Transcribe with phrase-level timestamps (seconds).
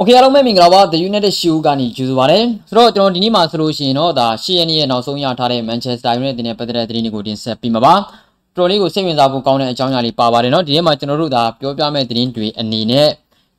[0.00, 7.94] โอเคအားလုံးပဲမင်္ဂလာပါ The United Show ကနေကြိုဆိုပါရစေဆိုတော့ကျွန်တော်ဒီနေ့မှာဆိုလို့ရှိရင်တော့ဒါရှေ့ရက်နေ့ရဲ့နောက်ဆုံးရထားတဲ့ Manchester United နဲ့ပတ်သက်တဲ့သတင်းတွေကိုတင်ဆက်ပေးမှာပါ
[8.56, 13.08] တော်လေးကိုစိတ်ဝင်စားဖို့ကောင်းတဲ့အကြောင်းအရာလေးပါပါတယ်เนาะဒီနေ့မှာကျွန်တော်တို့ဒါပြောပြမယ့်သတင်းတွေအနေနဲ့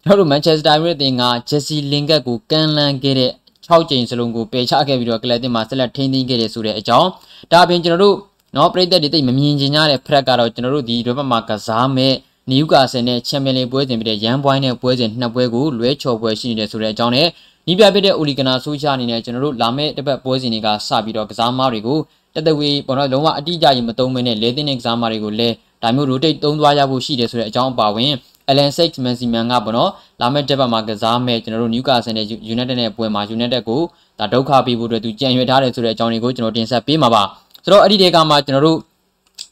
[0.04, 3.32] ကျွန်တော်တို့ Manchester United က Jesse Lingard ကိုကန်လန်းခဲ့တဲ့
[3.68, 7.10] 6ကြိမ်စလုံးကိုပယ်ချခဲ့ပြီးတော့ကလပ်တင်မှာဆက်လက်ထိန်းသိမ်းခဲ့တယ်ဆိုတဲ့အကြောင်း
[7.52, 8.16] ဒါအပြင်ကျွန်တော်တို့
[8.54, 12.14] เนาะပြည်သက်တွေတိတ်မမြင်ချင်ကြတဲ့ဖရက်ကတော့ကျွန်တော်တို့ဒီဘက်မှာကစားမဲ့
[12.51, 17.27] နယူကာဆယ်နဲ့ချန်ပီယံလိပွဲစဉ်ဖြစ်တဲ့ရန်ပွိုင်းနဲ့ပွဲစဉ်နှစ်ပွဲကိုလွဲချော်ပွဲရှိနေတယ်ဆိုတဲ့အကြောင်းနဲ့
[17.71, 21.99] ဤပြဖြစ်တဲ့အိုလီဂနာဆိုးချအနေနဲ့ကျွန်တော်တို့လာမယ့်တစ်ပတ်ပွဲစဉ်တွေကစပြီးတော့ကစားမားတွေကို
[22.35, 28.13] တသက်ဝေးပေါ်တော့လုံးဝအတိအကျကြီးမသုံးမနဲ့လဲတဲ့ကစားမားတွေကိုလည်းဒါမျိုး rotate သုံးသွားရဖို့ရှိတယ်ဆိုတဲ့အကြောင်းအပါဝင်
[28.51, 33.81] Alan Six Maximan ကပေါ့နော်လာမယ့်တစ်ပတ်မှာကစားမဲ့ကျွန်တော်တို့ Newcastle နဲ့ United နဲ့ပွဲမှာ United ကို
[34.19, 37.23] ဒါဒုက္ခပေးဖို့အတွက်သူကြံရွယ်ထားတယ်ဆိုတဲ့အကြောင်းတွေကိုကျွန်တော်တင်ဆက်ပေးမှာပါ
[37.65, 38.79] ဆိုတော့အဲ့ဒီတေကမှာကျွန်တော်တို့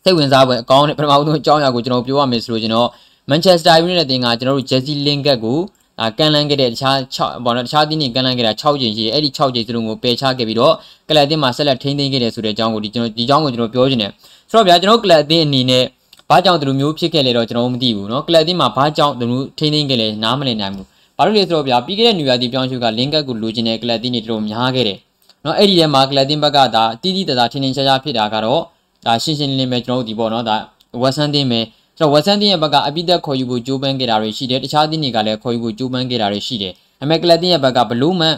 [0.03, 2.89] စိတ်ဝင်စားပွဲအကောင်းနဲ့ပထမဆုံးအကြောင်းအရာကိုကျွန်တော်ပြောရမယ်ဆိုလို့ကျွန်တော်
[3.29, 5.59] Manchester United တင်ကကျွန်တော်တို့ Jesse Lingard ကို
[5.99, 10.73] ဒါကန်လန်းခဲ့တဲ့တခြား6ဘောနော်တခြားတင်းနေကန်လန်းခဲ့တာ6ကြိမ်ရှိတယ်အဲ့ဒီ6ကြိမ်စလုံးကိုပယ်ချခဲ့ပြီးတော့
[11.09, 14.11] ကလပ်အသင်းမှာဆက်လက်ထိန်းသိမ်းခဲ့တယ်ဆိုတဲ့အကြောင်းကိုဒီကျွန်တော်ဒီအကြောင်းကိုကျွန်တော်ပြောချင်တယ်
[14.49, 15.83] ဆိုတော့ဗျာကျွန်တော်ကလပ်အသင်းအနေနဲ့
[16.29, 24.97] ဘာကြောင့်ဒီလိုမျိုးဖြစ်ခဲ့လဲတော့ကျွန်တော်မသိဘူးเนาะကလပ်အသင်းမှာဘာကြောင့်ဒီလိုထိန်းသိမ်းခဲ့လဲနားမလည်နိုင်ဘူးဘာလို့လဲဆိုတော့ဗျာပြီးခဲ့တဲ့နယူယာတီပြောင်းရှုကလင်ကတ်ကိုလိုချင်တဲ့ကလပ်အသင်းတွေတော်တော်များခဲ့တယ်
[25.43, 28.61] เนาะအဲ့ဒီထဲမှာကလပ်အသင်းဘက်ကဒါတီးတီးတသားထင်းထင်းရှားရှားဖြစ်တာကတော့
[29.06, 30.56] ဒါရှင်းရှင်းလင်းလင်းပဲကျွန်တော်တို့ဒီပေါ့နော်ဒါ
[31.02, 31.60] ဝက်ဆန်တင်းပဲ
[31.98, 38.34] ကျွန်တော်ဝက်ဆန်တင်းရဲ့ဘက်ကအပိသက်ခေါ်ယူဖို့ကြိုးပမ်းခဲ့တာတွေရှိတယ်တခြားတင်းတွေကလည်းခေါ်ယူဖို့ကြိုးပမ်းခဲ့တာတွေရှိတယ်အမေကလတ်တင်းရဲ့ဘက်ကဘလူးမန်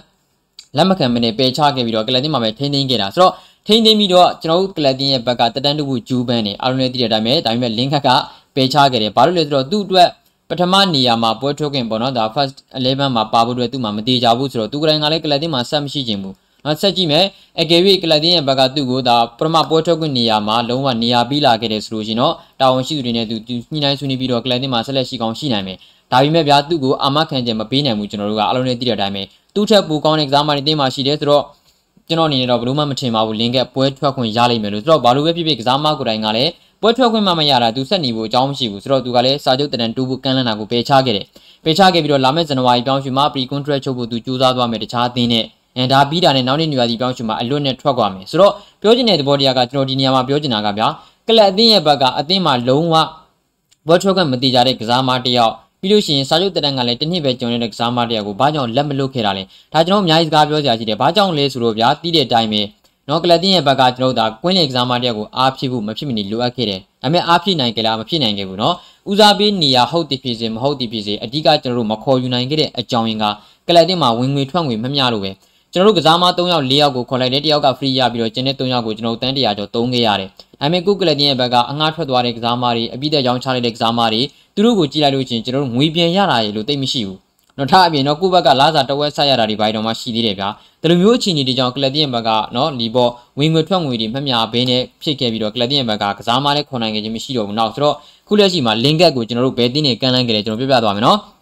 [0.77, 3.33] လက်မခံမနဲ့ပယ်ချခဲ့ပြီးတော့ကလတ်တင်းမှာပဲထိန်းသိမ်းခဲ့တာဆိုတော့
[3.67, 8.09] ထိန်းသိမ်းပြီးတော့ကျွန်တော်တို့ကလတ်တင်းရဲ့ဘက်ကတက်တန်းတူဖို့ကြိုးပမ်းတယ်အားလုံးလည်းသိတဲ့အတိုင်းပဲဒါပေမဲ့လင်းခက်က
[8.55, 10.09] ပယ်ချခဲ့တယ်ဘာလို့လဲဆိုတော့သူ့အတွက်
[10.49, 16.35] ပထမနေရာမှာပွဲထုတ်ခင်ပေါ့နော်ဒါ first 11မှာပါဖို့အတွက်သူ့မှာမတေချဘူးဆိုတော့သူကလည်းကလည်းကလတ်တင်းမှာဆက်မရှိခြင်းဘူး
[16.67, 17.25] နော်ဆက်ကြည့်မယ်
[17.61, 23.37] အကယ်၍ကလပ်တင်းရဲ့ဘက်ကသူ့ကိုဒါပထမပွဲထုတ်ခွင့်နေရာမှာလုံးဝနေရာပြီးလာခဲ့တယ်ဆိုလို့ရှိရင်တော့တာဝန်ရှိသူတွေနဲ့သူ
[23.73, 25.79] ညှိနှိုင်းဆွေးနွေးပြီးတော့ကလပ်တင်းမှာဆက်လက်ရှိကောင်းရှိနိုင်မယ်
[26.13, 29.23] ဒါပေမဲ့ဗျာသူ့ကိုအာမခံချက်မပေးနိုင်ဘူးကျွန်တော်တို့ကအလုံးနဲ့သိတဲ့အတိုင်းပဲ
[29.55, 31.45] သူ့ထက်ပိုကောင်းတဲ့ကစားမတွေတင်းမှာရှိတယ်ဆိုတော့
[32.09, 36.51] ကျွန်တော်အနေနဲ့တော့ဘလို့မှမထင်ပါဘူးလင်းကပွဲထွက်ခွင့်ရလိမ့်မယ်လို့ဆိုတော့ဘာလို့ပဲဖြစ်ဖြစ်ကစားမကိုယ်တိုင်ကလည်း
[36.83, 41.27] ပွဲထွက်ခွင့်မှမရတာသူဆက်နေဖို့အကြောင်းမရှိဘူးဆိုတော့သူကလည်းစာချုပ်တန်တူဖို့ကမ်းလှမ်းတာကိုပယ်ချခဲ့တယ်
[41.65, 45.45] ပယ်ချခဲ့ပြီးတော့လာမယ့်ဇန်နဝါရီပြောင်းရွှေ့မှာ pre contract ချုပ်ဖို့သူကြိုးစားသွားမယ်တခြားအသင်းနဲ့
[45.77, 50.89] အဲဒါပြီးတာနဲ့နောက်နေ့နေရာဒီပြောင်းရွှေ့မှာအလွတ်နဲ့ထွက်သွားမယ်ဆိုတော့ပြောချင်တဲ့သဘောတရားကကျွန်တော်ဒီနေရာမှာပြောချင်တာကဗျာ
[51.29, 52.95] ကလပ်အသင်းရဲ့ဘက်ကအသင်းမှာလုံးဝ
[53.89, 59.43] ဘောထွက်ခွင့်မတိကြတဲ့ကစားမတစ်ယောက်ပြီးလို့ရှိရင်စာချုပ်တရံကလည်းတစ်နှစ်ပဲကျုံနေတဲ့ကစားမတစ်ယောက်ကိုဘာကြောင့်လက်မလွတ်ခဲ့တာလဲ
[59.73, 62.63] ဒါကျွန်တော်အများကြီးစကားပြောစရာရှိတယ်ဘာကြောင့်လဲဆိုတော့ဗျာတီးတဲ့အတိုင်းပဲ
[63.09, 68.75] နော်ကလပ်တင်းရဲ့ဘက်ကကျွန်တော်တို့ဒါကွင်းလေကစားမတစ်ယောက်ကိုအားဖြစ်ဖို့မဖြစ်မနေလိုအပ်ခဲ့တယ်ဒါပေမဲ့အားဖြစ်နိုင်ကြလားမဖြစ်နိုင်ခဲ့ဘူးနော်
[69.11, 73.25] ဦးစားပေးနေရဟုတ်တည်ဖြစ်စေမဟုတ်တည်ဖြစ်စေအဓိကကျွန်တော်တို့မခေါ်ယူနိုင်ခဲ့တဲ့အကြောင်းရင်းက
[73.69, 75.31] ကလပ်တင်းမှာဝင်ငွေထွက်ငွေမမျှလို့ပဲ
[75.73, 80.29] ကျွန်တော်တို့ကစားမ3ယောက်4ယောက်ကိုခေါ်လိုက်တယ်တယောက်က free ရပြီးတော့ကျန်တဲ့3ယောက်ကိုကျွန်တော်တို့တန်းတရာကျော်သုံးခဲ့ရတယ်။
[80.61, 84.21] ဒါပေမဲ့ကုကလတင်ရဲ့ဘက်ကအငှားထွက်သွားတဲ့ကစားမတွေအပိသက်ရောင်းချလိုက်တဲ့ကစားမတွေ
[84.55, 87.19] သူတို့ကိုကြည့်လိုက်လို့ချင်းကျွန်တော်တို့ငွေပြန်ရတာရေလို့သိမရှိဘူး။
[87.59, 90.49] နော်ထားအပြင်တော့ကုဘက်ကလာစာတဝက်ဆက်ရတာတွေဘာတော့မှရှိသေးတယ်ဗျာ။
[90.83, 97.95] ဒီလိုမျိုးအခြေအနေတွေကြောင့်ကလတင်ရဲ့ဘက်ကနော်လီဘောဝင်ငွေထွက်ငွေတွေမှတ်များဘင်းနဲ့ဖြစ်ခဲ့ပြီးတော့ကလတင်ရဲ့ဘက်ကကစားမလည်းခေါ်နိုင်ခဲ့ခြင်းမရှိတော့ဘူး။နောက်ဆိုတော့
[98.29, 101.21] ခုလက်ရှိမှာလင်ကက်ကိုကျွန်တော်တို့ဘယ်တင်းနေကန်လန်းခဲ့တယ်ကျွန်တော်ပြပြသွားမယ်နော်။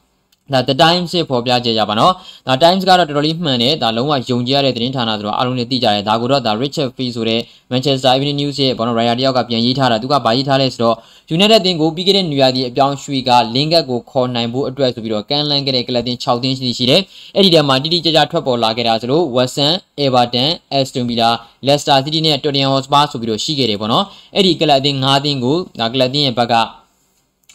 [0.53, 2.13] ဒါ The Times စစ်ဖော်ပြကြရပါတော့။
[2.47, 7.41] ဒါ Times ကတော့တော်တော်လေးမှန်တယ်။ဒါလုံးဝယုံကြည်ရတဲ့သတင်းဌာနဆိုတော့အားလုံးလည်းသိကြတယ်။ဒါကိုတော့ဒါ Richard Fee ဆိုတဲ့
[7.73, 10.97] Manchester Evening News ရဲ့ဘောနော် Raya တယောက်ကပြန်ရေးထားတာ။သူကဗာရေးထားလဲဆိုတော့
[11.37, 17.01] United တင်ကိုပြီးခဲ့တဲ့နွေရာသီအပြောင်းရွှေ့က Lingard ကိုခေါ်နိုင်ဖို့အတွက်ဆိုပြီးတော့ကန်လန်းခဲ့တဲ့ကလပ်တင်6တင်းရှိရှိတယ်။
[17.37, 19.75] အဲ့ဒီထဲမှာတိတိကျကျထွက်ပေါ်လာခဲ့တာဆိုလို့ West Ham,
[20.05, 21.31] Everton, Aston Villa,
[21.67, 26.55] Leicester City နဲ့ Tottenham Hotspur ဆိုပြီးတော့ရှိခဲ့တယ်ပေါ့နော်။အဲ့ဒီကလပ်တင်5တင်းကိုဒါကလပ်တင်ရဲ့ဘက်က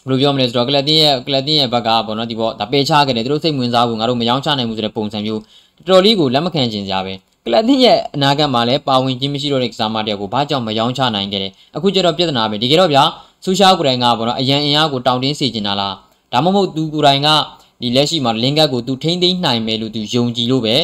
[0.08, 5.40] ဘယ်လိုပြောမလဲဆိုတော့ကလပ်တင်းရဲ့ကလပ်တင်းရဲ့ဘက်ကပေါ့နော်ဒီပေါ့ဒါပေချခဲ့တယ်သူတို့စိတ်ဝင်စားဖို့ငါတို့မယောင်းချနိုင်ဘူးဆိုတဲ့ပုံစံမျိုး
[5.88, 7.12] တော်တော်လေးကိုလက်မခံချင်ကြပဲ
[7.46, 13.02] ကလပ်တင်းရဲ့အနာဂတ်မှာလည်းပါဝင်ခြင်းမရှိတော့တဲ့ကစားမတယောက်ကိုဘာကြောင့်မယောင်းချနိုင်ခဲ့တယ်အခုကျတော့ပြဿနာပဲဒီကေတော့ဗျာ
[13.44, 15.94] ဆူရှာကိုယ်တိုင်ကပေါ့နော်အရန်အင်အားကိုတောင်းတင်းစေချင်တာလား
[16.32, 17.28] ဒါမှမဟုတ်သူကိုယ်တိုင်က
[17.80, 20.76] ဒီလက်ရှိမှာလင်ကတ်ကိုသူထိမ့်သိမ့်နိုင်မယ်လို့သူယုံကြည်လို့ပဲ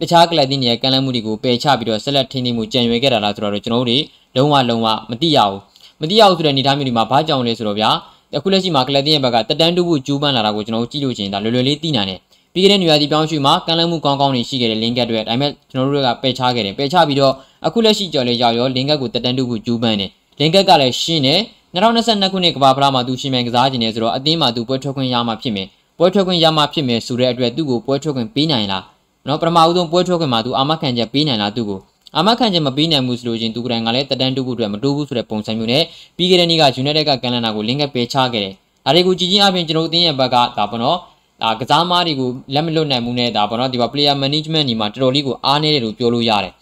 [0.00, 3.98] တခြားကလပ်တင်းရဲ့ကန့်လန့်မှုတွေကိုပယ်ချပြီးတော့ဆက်လက်ထိန်းသိမ်းမှုကြံရွယ်ခဲ့တာလားဆိုတော့ကျွန်တော်တို့တွေ
[4.36, 5.60] လုံးဝလုံးဝမသိရဘူး
[6.00, 7.90] မသိရဘူးဆိုတဲ့အနေအထားမျိုးဒီမှာဘာကြောင့်လဲဆိုတော့ဗျာ
[8.38, 12.18] အခုလက်ရှိမှာကလပ်တင်းရဲ့ဘက်ကတက်တန်းတူဖို့ကြိုးပမ်းလာတာကိုကျွန်တော်တို့ကြည့်လို့ချင်းဒါလွယ်လွယ်လေးသိနိုင်တယ်
[12.54, 17.32] ပြီးခဲ့တဲ့နေရာဒီပြောင်းရွှေ့မှာကမ်းလှမ်းမှုကောင်းကောင်းတွေရှိခဲ့တဲ့လင်ကတ်တွေဒါပေမဲ့ကျွန်တော်တို့ကပယ်ချခဲ့တယ်ပယ်ချပြီးတော့
[17.66, 20.10] အခုလက်ရှိကြော်လေးရောက်ရောလင်ကတ်ကိုတက်တန်းတူဖို့ကြိုးပမ်းတယ်
[20.40, 21.40] လင်ကတ်ကလည်းရှင်းတယ်
[21.74, 25.66] 2022ခုနှစ်ကမ္ဘာဖလားမှာသူရှင်မြန်ကစားခြင်းနေဆိုတော့အသင်းမှာသူပွဲထွက်ခွင့်ရမှာဖြစ်မယ်
[25.98, 28.84] ပွဲထွက်ခွင့်ရမှာဖြစ်မယ်ဆိုတဲ့အတွက်သူ့ကိုပွဲထွက်ခွင့်ပေးနိုင်လား
[29.28, 31.80] နော်ပထမဦးဆုံးပွဲထွက်ခွင့်မှာသူအာမခံချက်ပေးနိုင်လားသူ့ကို
[32.16, 35.82] အာမခံချက်မပေးနိုင်ဘူးဆိုလို့ချင်းသူကတိုင်ကလည်းတက်တန်းတူဖို့အတွက်မတိုးဘူးဆိုတဲ့ပုံစံမျိုးနဲ့
[36.16, 38.52] ပြီးခဲ့တဲ့နေ့က United ကကန်လန်နာကိုလင်ကတ်ပယ်ချခဲ့တယ်
[38.84, 40.98] ဒါတွေကိုကြည်ချင်းအပြင်ကျွန်တော်တို့အသင်းရဲ့ဘက်ကဒါပေါ့နော်
[41.42, 46.52] ဒါကစားမားတွေကိုလက်မလွတ်နိုင်မှုနဲ့ဒါပေါ့နော်ဒီပါ player management ညီမှာတော်တော်လေးကိုအားနည်းတယ်လို့ပြောလို့ရတယ်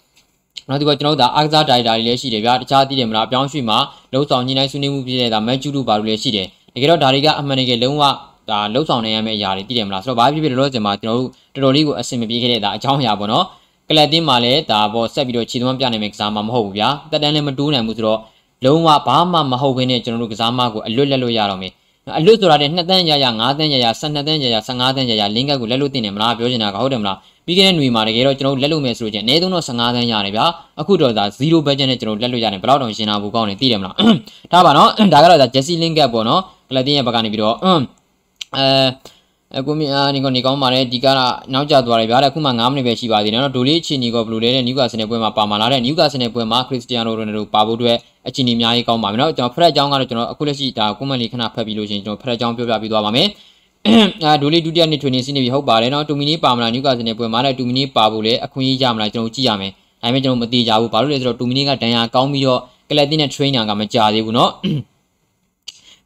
[0.69, 3.79] နောက်ဒီကကျွန်တော်တို့ဒါအားကစားဒါရိုက်တာတွေလည်းရှိတယ်ဗျာတခြားသိတယ်မလားအပြောင်းရွှေ့မှာ
[4.13, 8.03] လုံဆောင်ညှိနှိုင်းဆွေးနွေးမှုဖြစ်တဲ့ဒါမက်ကျူတို့ဘာလို့လဲရှိတယ်တကယ်တော့ဒါတွေကအမှန်တကယ်လုံးဝ
[8.51, 13.45] ဒါလှုပ်ဆောင်နေရမယ့်အရာတွေသိတယ်မလားဆိုတော့ဘာဖြစ်ဖြစ်လောလောဆယ်မှာကျွန်တော်တို့တော်တော်လေးကိုအဆင်မပြေခဲ့တဲ့ဒါအကြောင်းအရာပေါ့နော်
[13.93, 18.21] ကလပ်တင်းမှာလည်းဒါပေါ့ဆက်ပြီးတော့ခြေသွမ်းပြနိုင်မယ့်ကစားမမဟုတ်ဘူးဗျာတက်တန်းလည်းမတိုးနိုင်ဘူးဆိုတော့
[18.65, 21.73] လုံးဝဘာမှမဟုတ်ဘဲနဲ့ကျွန်တော်တို့ကစားမကိုအလွတ်လက်လို့ရတော့မယ်
[22.19, 27.17] အလွတ်ဆိုတာတဲ့2တန်းရရ5တန်းရရ12တန်းရရ15တန်းရရလင်းကတ်ကိုလက်လို့တင်တယ်မလားပြောချင်တာကဟုတ်တယ်မလား
[27.47, 30.47] ပြီးခဲ့တဲ့ຫນွေမှာတကယ်တော့ကျွန်တော်တို့လက်လို့မယ်ဆိုရင်အနည်းဆုံးတော့15တန်းရတယ်ဗျာ
[30.81, 33.95] အခုတော့ဒါ0 budget နဲ့ကျွန်တော်တို့လက်လို့ရတယ်ဘယ်တော့တောင်ရှင်းတာဘူးကောင်းတယ်သိတယ်မလား
[34.53, 37.75] ဒါပါနော်ဒါကတော့ဒါ Jesse Lingard ပေါ့နော်ကလပ်တင်ရဲ့ဘက်ကနေပြီးတော့အဲ
[39.59, 41.19] အကူမီအာနေကောနေကောင်းပါတယ်ဒီကက
[41.53, 47.97] နောက်ကျသွားတယ်ဗျာတဲ့အခုမှ9မိနစ်ပဲရှိပါသေးတယ်နော်ဒိုလေးအချိန်ကြီးကဘလူးလဲတဲ့နျူကာဆယ်နယ်ပွဲမှာပါမာလာတဲ့နျူကာဆယ်နယ်ပွဲမှာခရစ္စတီယာနိုရိုနယ်ဒိုပါဖို့အတွက်
[48.29, 53.29] အချိန်ကြီးအများကြီးကောင်းပါမယ်နော်ကျွန်တော်ဖရက်အကြောင်းကတော့ကျွန်တော်အခုလက်ရှိဒါကွန်မန့်လေးခဏဖတ်ပြီးလို့ရှိရင်ကျွန်တော်ဖရက်အကြောင်းပြောပြပြီးသွားပါမယ်
[54.25, 59.73] အာဒိုလေးဒုတိယနှစ်ထွေနေစီနေပြီဟုတ်ပါတယ်နော်တူမီနီပါမလားနျူကာဆယ်နယ်ပွဲမှာလည်းတူမီနီပါဖို့လေအခွင့်အရေးရမလားကျွန်တော်ကြည့်ရမယ်
[60.03, 62.61] ဒါပေမဲ့ကျွန်တော်မတိကြဘူးဘာလို့လဲဆိုတော့တူမီနီကဒဏ်ရာကောင်းပြီးတော့
[62.91, 64.51] ကလပ်တင်နဲ့ trainer ကမကြသေးဘူးနော်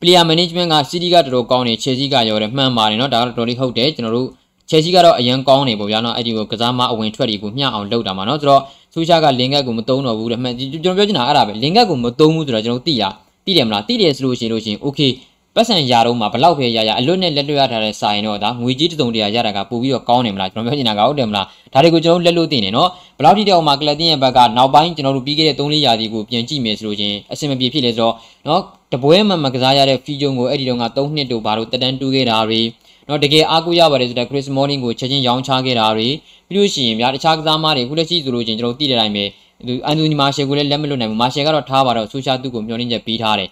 [0.02, 4.30] player management က City ကတော်တော်ကောင်းနေ Chelsea ကရောတယ်မှန်ပါတယ်เนาะဒါကတော့တော်တော်လေးဟုတ်တယ်ကျွန်တော်တို့
[4.70, 8.62] Chelsea ကတော့အရင်ကောင်းနေပေါ့ဗျာเนาะအဲ့ဒီကိုကစားမအဝင်ထွက်တွေကိုမျှအောင်လုပ်တာမှာเนาะဆိုတော့
[8.94, 13.04] ဆူရှာကလင်ကက်ကိုမသုံးတော့ဘူးတဲ့မှန်ကျွန်တော်ပြောချင်တာအဲ့ဒါပဲလင်ကက်ကိုမသုံးဘူးဆိုတော့ကျွန်တော်သိရ
[13.46, 15.12] သိတယ်မလားသိတယ်ဆိုလို့ရှိရင်လို့ရှိရင် okay
[15.56, 28.14] ပတ်စံရာတော့မှာဘလောက်ပဲရရအလွတ်နဲ့လက်လွတ်ရထားတဲ့စာရင်တော့ဒါငွေကြီးတုံတရာရတာကပို့ပြီးတော့ကောင်းတယ်မလားကျွန်တော်ပြောချင်တာကဟုတ်တယ်မလားဒါတွေကိုကျွန်တော်လက်လွတ်သိနေနော်ဘလောက်ထိတောင်မှကလပ်တင်ရဲ့ဘက်ကနောက်ပိုင်းကျွန်တော်တို့ပြီးခဲ့တဲ့3-4ရာသီကိုပြန်ကြည့်မယ်ဆိုလို့ချင်းအဆင်မပြေဖြစ်လေဆိုတော့
[28.48, 28.62] နော်
[28.93, 32.61] တပွဲမှမကစားရတဲ့ဖီဂျုံကိုအဲ့ဒီတော့က3နှစ်တို့ဘာလို့တက်တန်းတူးခဲ့တာတွေ
[33.09, 36.09] နော်တကယ်အားကိုးရပါတယ်ဆိုတော့ Chris Smalling ကိုချက်ချင်းရောင်းချခဲ့တာတွေ
[36.49, 39.25] ပြီးလို့ရှိရင်ဗျာတခြားကစားမတွေခုလက်ရှိဆိုလို့ချင်းကျွန်တော်သိတဲ့အတိုင်းပဲ
[39.67, 43.49] သူအန်တိုနီမာရှယ်ကိုလည်းလက်မလွတ်နိုင်ဘူးမာရှယ်ကတော့ထားပါတော့ဆူရှာသူ့ကိုမျှော်လင့်ချက်ပေးထားတယ်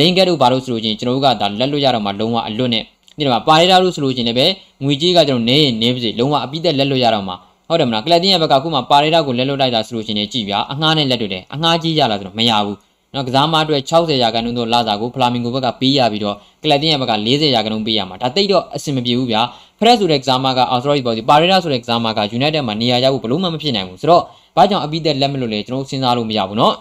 [0.00, 2.82] လင်းကက်တို့ဘာလို့ဆိုလို့ချင်းကျွန်တော်တို့ကဒါလက်လွတ်ရတော့မှလုံးဝအလွတ်နဲ့
[3.18, 4.46] ဒီမှာပါရီတာလို့ဆိုလို့ချင်းလည်းပဲ
[4.84, 7.34] ငွေကြီးကကျွန်တော်နေရင်နေပါစေလုံးဝအပိသက်လက်လွတ်ရတော့မှ
[7.68, 12.76] ဟုတ်တယ်မလားကလပ်တင်းရဲ့ဘက်ကအခုမှပါရီတာကိုလက်လွတ်လိုက်တာဆိုလို့ချင်းလည်းကြည်ဗျာအငှားနဲ့လက်တွေ့တယ်အငှားကြီးရလားဆိုတော့မရဘူး
[13.15, 19.41] နော်ကစားမအတွက်60ရာခိုင်နှုန်းသောလစာကိုဖလာမင်ဂိုဘက်ကပေးရပြီးတော့ကလပ်တင်ရဲ့ဘက်က40ရာခိုင်နှုန်းပေးရမှာဒါတိတ်တော့အဆင်မပြေဘူးဗျာ
[19.79, 24.23] ဖရက်ဆိုတဲ့ကစားမကအော် sorry ပေါ့ဒီပါရီရာဆိုတဲ့ကစားမက United မှာနေရာရဖို့ဘလို့မှမဖြစ်နိုင်ဘူးဆိုတော့
[24.55, 26.73] ဘာကြောင့်အပိသက်လက်မလို့လဲကျွန်တော်စဉ်းစားလို့မရဘူးเนาะ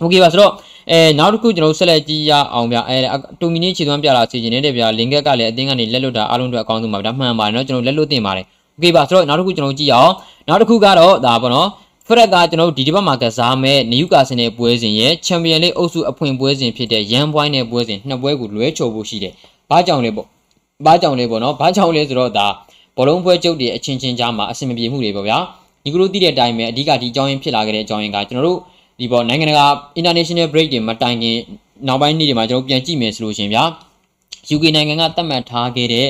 [0.00, 0.52] โอเคပါဆိုတော့
[0.90, 2.96] အဲနောက်တစ်ခုကျွန်တော်ဆက်လက်ကြည့်ရအောင်ဗျအဲ
[3.40, 10.12] တူမီနီခြေသွမ်းပြလာစီခြင်းနဲ့ဗျာလင်ကက်ကလည်းအတင်းကနေလက်လွတ်တာအားလုံးအတွက်အကောင်းဆုံးပါဗျာမှန်ပါတယ်เนาะကျွန်တော်လက်လွတ်တင်ပါတယ်โอเคပါဆိုတော့နောက်တစ်ခုကျွန်တော်ကြည့်ရအောင်
[10.48, 11.68] နောက်တစ်ခုကတော့ဒါပေါ့နော်
[12.11, 19.33] ဖရက်ကကျွန်တော်တို့ဒီတစ်ပတ်မှာကစားမဲ့နယူကာဆင်ရဲ့ပွဲစဉ်ရဲ့ချန်ပီယံလိအုပ်စုအဖွင့်ပွဲစဉ်ဖြစ်တဲ့ရန်ပွိုင်းနဲ့ပွဲစဉ်နှစ်ပွဲကိုလွဲချော်ဖို့ရှိတယ်။
[19.69, 20.27] ဘာကြောင့်လဲပေါ့။
[20.85, 22.47] ဘာကြောင့်လဲပေါ့နော်။ဘာကြောင့်လဲဆိုတော့ဒါ
[22.95, 25.37] ဘောလုံးပွဲကျုပ်တွေအချင်းချင်းကြားမှာအဆင်မပြေမှုတွေပေါ့ဗျာ။
[25.83, 28.59] ဒီကလိုသိတဲ့အတိုင်းပဲအဓိကဒီအကြောင်းရင်းဖြစ်လာခဲ့တဲ့အကြောင်းရင်းကကျွန်တော်တို့
[28.99, 29.65] ဒီပေါ့နိုင်ငံတကာ
[29.99, 31.37] international break တွေမတိုင်ခင်
[31.87, 33.63] နောက်ပိုင်းနေ့တွေမှာကျွန်တော်ပြန်ကြည့်မယ်ဆိုလို့ရှင်ဗျာ
[34.55, 36.07] UK နိုင်ငံကသတ်မှတ်ထားခဲ့တဲ့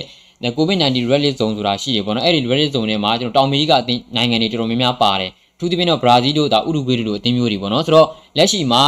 [0.57, 8.81] COVID-19 red list zone ဆိုတာရှိတယ်ပေါ့နော်အဲ့ဒီ red list zone ထဲမှာကျွန်တော်တောင်အမေရိကအသင်းနိုင်ငံတွေတော်တော်များများပါတယ် ထူးသဖြင့်တော့ဘရာဇီးတို့ဒါဥရုဂွေးတို့အသင်းမျိုးတွေပေါ့နော်ဆိုတော့လက်ရှိမှာ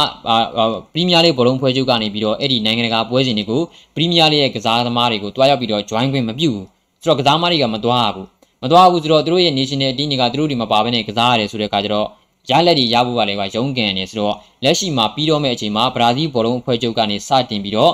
[0.92, 3.62] ပရီးမီးယားလိဘောလုံးဖွဲ့ချုပ်ကနေပြီးတော့အဲ့ဒီနိုင်ငံတကာပွဲစဉ်တွေကို
[3.94, 6.66] ပရီးမီးယားလိရဲ့ကစားသမားတွေကိုတွားရောက်ပြီးတော့ join ခွင့်မပြုဘူး
[7.02, 8.26] ဆိုတော့ကစားသမားတွေကမတွားဘူး
[8.62, 12.06] မတွားဘူးဆိုတော့သူတို့ရဲ့ national team တွေကသူတို့ဒီမှာပါဘဲနဲ့ကစားရတယ်ဆိုတဲ့အခါကျတော့
[12.50, 14.34] ရလက်တွေရဖို့ကလည်းပါရုံးကန်နေဆိုတော့
[14.64, 17.92] လက်ရှိမှာပြီးတော့မဲ့အချိန်မှာဘရာဇီးဘောလုံးအဖွဲ့ချုပ်ကနေစတင်ပြီးတော့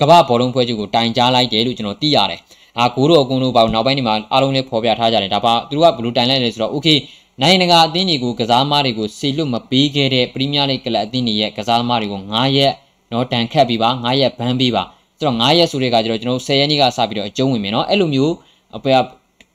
[0.00, 2.40] ကမ္ဘာဘောလုံးအဖွဲ့ချုပ်ကိုတိုင်ကြားလိုက်တယ်လို့ကျွန်တော်သိရတယ်။
[2.80, 6.98] အာကိုတို့အကုန်လုံးပါနောက်ပိုင်းဒီမှာအားလုံးလေးဖော်ပြထားကြတယ်ဒါပါသူတို့ကဘလူးတိုင်လိုက်လဲဆိုတော့ okay
[7.42, 12.72] နိုင်ငံတကာအသင်းတွေကိုကစားသမားတွေကိုစေလွတ်မပေးခဲ့တဲ့ပရီးမီးယားလိဂ်ကလပ်အသင်းတွေရဲ့ကစားသမားတွေကို9ရက်
[13.12, 14.82] နော်တန်ခတ်ပြီးပါ9ရက်ဘန်းပေးပါ
[15.18, 18.34] ဆိုတော့9ရက်ဆိုတဲ့ကကျတော့ကျွန်တော်10ရက်နေ့ကစပြီးတော့အကျုံးဝင်မယ်နော်အဲ့လိုမျိုး
[18.76, 18.90] အပေ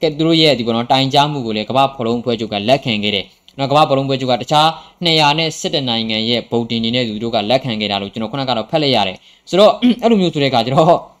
[0.02, 3.26] ကသူတို့ရဲ့ဒီပေါ်တော့တိုင်ကြားမှုကိုလည်းကမ္ဘာဖော်လုံးအဖွဲ့ချုပ်ကလက်ခံခဲ့တယ်
[3.58, 4.68] နော်ကမ္ဘာဘောလုံးပွဲချုပ်ကတခြား
[5.06, 9.16] 217နိုင်ငံရဲ့ဗုဒ္ဓင်တွေနဲ့သူတို့ကလက်ခံခဲ့တာလို့ကျွန်တော်ခုနကတော့ဖတ်လိုက်ရတယ်
[9.50, 9.72] ဆိုတော့
[10.02, 11.13] အဲ့လိုမျိုးဆိုတဲ့အခါကျတော့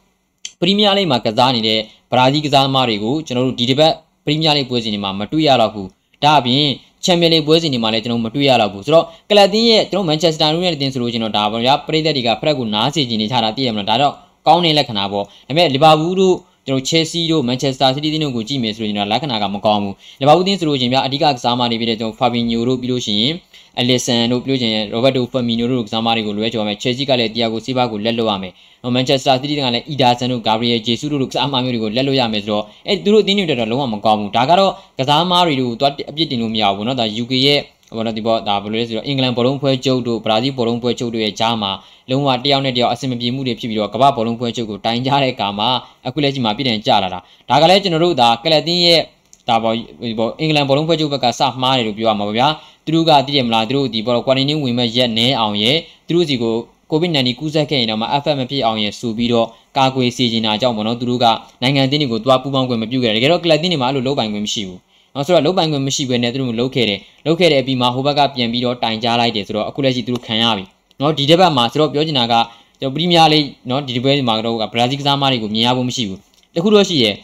[0.60, 1.78] ပရီးမီးယားလိဂ်မှာကစားနေတဲ့
[2.10, 3.92] ဘရာဇီးကစားသမားတွေကိုကျွန်တော်တို့ဒီတစ်ပတ်
[4.24, 5.88] ပရီးမီးယားလိဂ်ပွဲစဉ်တွေမှာမတွေ့ရတော့ဘူး
[6.24, 6.66] ဒါအပြင်
[7.04, 14.12] ချန်ပီယံလိပွဲစဉ်တွေမှာလည်းကျွန်တော်မတွေ့ရတော့ဘူးဆိုတော့ကလပ်တင်းရဲ့ကျွန်တော်မန်ချက်စတာယူနိုက်တက်တင်ဆိုလို့ကျွန်တော်ဒါပါဗျာပရိသတ်တွေကဖရက်ကိုနားစီခြင်းနေချတာသိရမလားဒါတော့
[14.46, 16.36] ကောင်းတဲ့လက္ခဏာပေါ့ဒါပေမဲ့လီဗာပူးတို့
[16.67, 23.33] ကျွန်တော် Chelsea တို့ Manchester City တင်းတို့ကိုကြည့်မယ်ဆိုရင်တော့လက္ခဏာကမကောင်းဘူးလီဗာပူးတင်းဆိုလို့ချင်းဗျာအဓိကကစားမနေပြီးတဲ့ကျွန်တော် Fabinho တို့ပြီးလို့ရှိရင်
[23.81, 28.53] Alisson တို့ပြီးလို့ချင်း Roberto Firmino တို့ကစားမတွေကိုလွဲချော်မယ် Chelsea ကလည်း Thiago Silva ကိုလက်လွတ်ရမယ်။
[28.95, 37.59] Manchester City ကလည်း Ederson တို့ Gabriel Jesus တို့ကစားမမျိုးတွေကိုလက်လွတ်ရမယ်ဆိုတော့အဲသူတို့အသင်းတွေတော့လုံးဝမကောင်းဘူး။ဒါကတော့ကစားမတွေကိုတွားအပြစ်တင်လို့မရဘူးเนาะဒါ UK ရဲ့
[37.96, 41.70] ဘောနော်ဒီဘောဒါဘယ်လိုလဲဆိုတော့အင်္ဂလန်ဘောလုံးပွဲချုပ်တို့ဘရာဇီးဘောလုံးပွဲချုပ်တို့ရဲ့ကြားမှာ
[42.10, 45.68] လုံးဝတယောက်နဲ့တယောက်အဆင်မပြေမှုတွေဖြစ်ပြီးတော့ကမ္ဘာဘောလုံးပွဲချုပ်ကိုတိုင်ကြတဲ့အခါမှာ
[46.06, 47.20] အခုလက်ရှိမှာပြည်တယ်ကြလာတာ
[47.50, 49.00] ဒါကလည်းကျွန်တော်တို့ဒါကလပ်တင်းရဲ့
[49.48, 49.72] ဒါဘော
[50.18, 52.48] ဘောအင်္ဂလန်ဘောလုံးပွဲချုပ်ဘက်ကစမှားတယ်လို့ပြောရမှာပါဗျာ
[52.84, 56.54] သူတို့ကသိတယ်မလားသူတို့ဒီဘောကွာရန်တင်းဝင်မဲ့ရက်နဲအောင်ရဲ့သူတို့စီကို
[56.90, 59.46] ကိုဗစ် -19 ကူးစက်ခဲ့ရင်တော့မှ FF မဖြစ်အောင်ရဆိုပြီးတော့
[59.76, 61.26] ကာကွယ်စီချင်တာကြောင့်ပေါ့နော်သူတို့က
[61.62, 64.80] နိုင်ငံအသင်းတွေကိုသွားပူးပေါင်းခွင့်မပြုခဲ့တယ်တကယ်တော့ကလပ်တင်းတွေမှာအဲ့လိုလုပ်ပိုင်ခွင့်မရှိဘူး
[65.14, 70.64] နော်ဆိုတော့လုံးပိုင်ခွင့်မရှိဘဲနဲ့သူတို့လုတ်ခဲ့တယ်လုတ်ခဲ့တဲ့အပြီးမှာဟိုဘက်ကပြန်ပြီးတော့တိုင်ကြားလိုက်တယ်ဆိုတော့အခုလက်ရှိသူတို့ခံရပြီ
[71.00, 72.34] နော်ဒီတစ်ပတ်မှာဆိုတော့ပြောချင်တာက
[72.80, 73.40] ကျွန်တော်ပရီးမီးယားလိ
[73.70, 76.20] နော်ဒီဒီပွဲမှာတော့ကဘရာဇီးကစားမတွေကိုမြင်ရဖို့မရှိဘူး
[76.54, 77.14] တခုတော့ရှိတယ်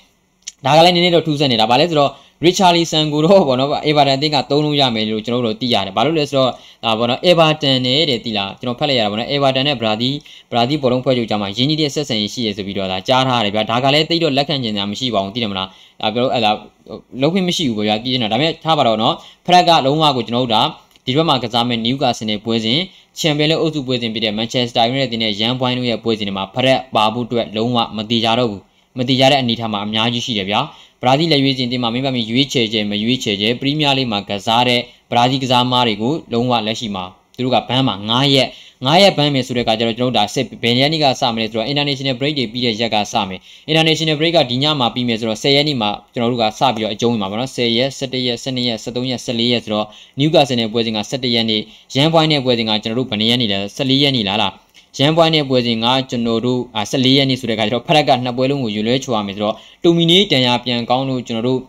[0.65, 2.11] ဒါကလည်းနည်းနည်းတော့ထူးဆန်းနေတာဗာလဲဆိုတော့
[2.45, 6.51] Richarlison ကိုတော့ဗောနော် Everton အသင်းကသုံးလို့ရမယ်လို့ကျွန်တော်တို့သိရတယ်ဘာလို့လဲဆိုတော့
[6.85, 10.13] ဒါဗောနော် Everton နဲ့တဲ့တိလားကျွန်တော်ဖတ်လိုက်ရတာဗောနော် Everton နဲ့ Brazil
[10.51, 15.69] Brazil ဘောလုံးဖွဲ့ချုပ်ကြမှာရင်းနှီးတဲ့ဆက်ဆံရေးရှိရဆိုပြီးတော့ဒါကြားထားရတယ်ဗျာဒါကလည်းတိတ်တော့လက်ခံကျင်တာမရှိပါဘူးသိတယ်မလား
[16.01, 16.53] ဒါပြောလို့အဲ့ဒါ
[17.23, 19.15] လုံးခွင့်မရှိဘူးဗျာကြည့်နေတာဒါပေမဲ့ထားပါတော့နော်
[19.47, 20.63] ဖရက်ကလုံးဝကိုကျွန်တော်တို့ဒါ
[21.07, 22.81] ဒီဘက်မှာကစားမဲ့ Newcastle နဲ့ပွဲစဉ်
[23.19, 28.63] ချန်ပီယံလိအုပ်စုပွဲစဉ်ဖြစ်တဲ့ Manchester United နဲ့ Young Boys တို့ရဲ့ပွဲစဉ်တွေမှာဖရက်ပါဖို့အတွက်လုံးဝမတိကြတော့ဘူး
[28.99, 30.61] မတိကြတဲ့အနေအထားမှာအများကြီးရှိတယ်ဗျာ
[31.03, 34.81] ဘရာဇီးလက်ရွေးချင်းတင်မှာမင်းပါမီရွေးချယ်ချယ်မရွေးချယ်ချယ်ပရီးမီးယားလိမှာကစားတဲ့
[35.11, 37.05] ဘရာဇီးကစားမားတွေကိုလုံးဝလက်ရှိမှာ
[37.37, 38.49] သူတို့ကဘန်းမှာ9ရက်
[38.87, 49.87] 9ရက်ဘန်းမယ်ဆိုတဲ့ကကြတော့ကျွန်တော်တို့ဒါစစ်ဘယ်ရက်နေ့ကစမလဲဆိုတော့ international break တွေပြီးတဲ့ရက်ကစမယ် international break ကဒီညမှာပြီးမယ်ဆိုတော့10ရက်နေ့မှာကျွန်တော်တို့ကစပြီးတော့အကျုံးဝင်ပါပါနော်10ရက်17ရက်12ရက်13ရက်14ရက်ဆိုတော့
[50.21, 51.61] Newcastle နဲ့ပွဲစဉ်က17ရက်နေ့
[51.95, 54.53] ရန်ပွိုင်းနဲ့ပွဲစဉ်ကကျွန်တော်တို့ဘယ်နှစ်ရက်နေ့လဲ14ရက်နေ့လားလား
[54.99, 61.61] ရန်ပွိုင်းနဲ့ပွဲစဉ်ကကျွန်တော်တို့14ရက်နေ့ဆိုတဲ့ခါကျတော့ဖရက်ကနှစ်ပွဲလုံးကိုယူလွဲချွာမယ်ဆိုတော့တူမီနီတန်ရာပြန်ကောင်းလို့ကျွန်တော်တို့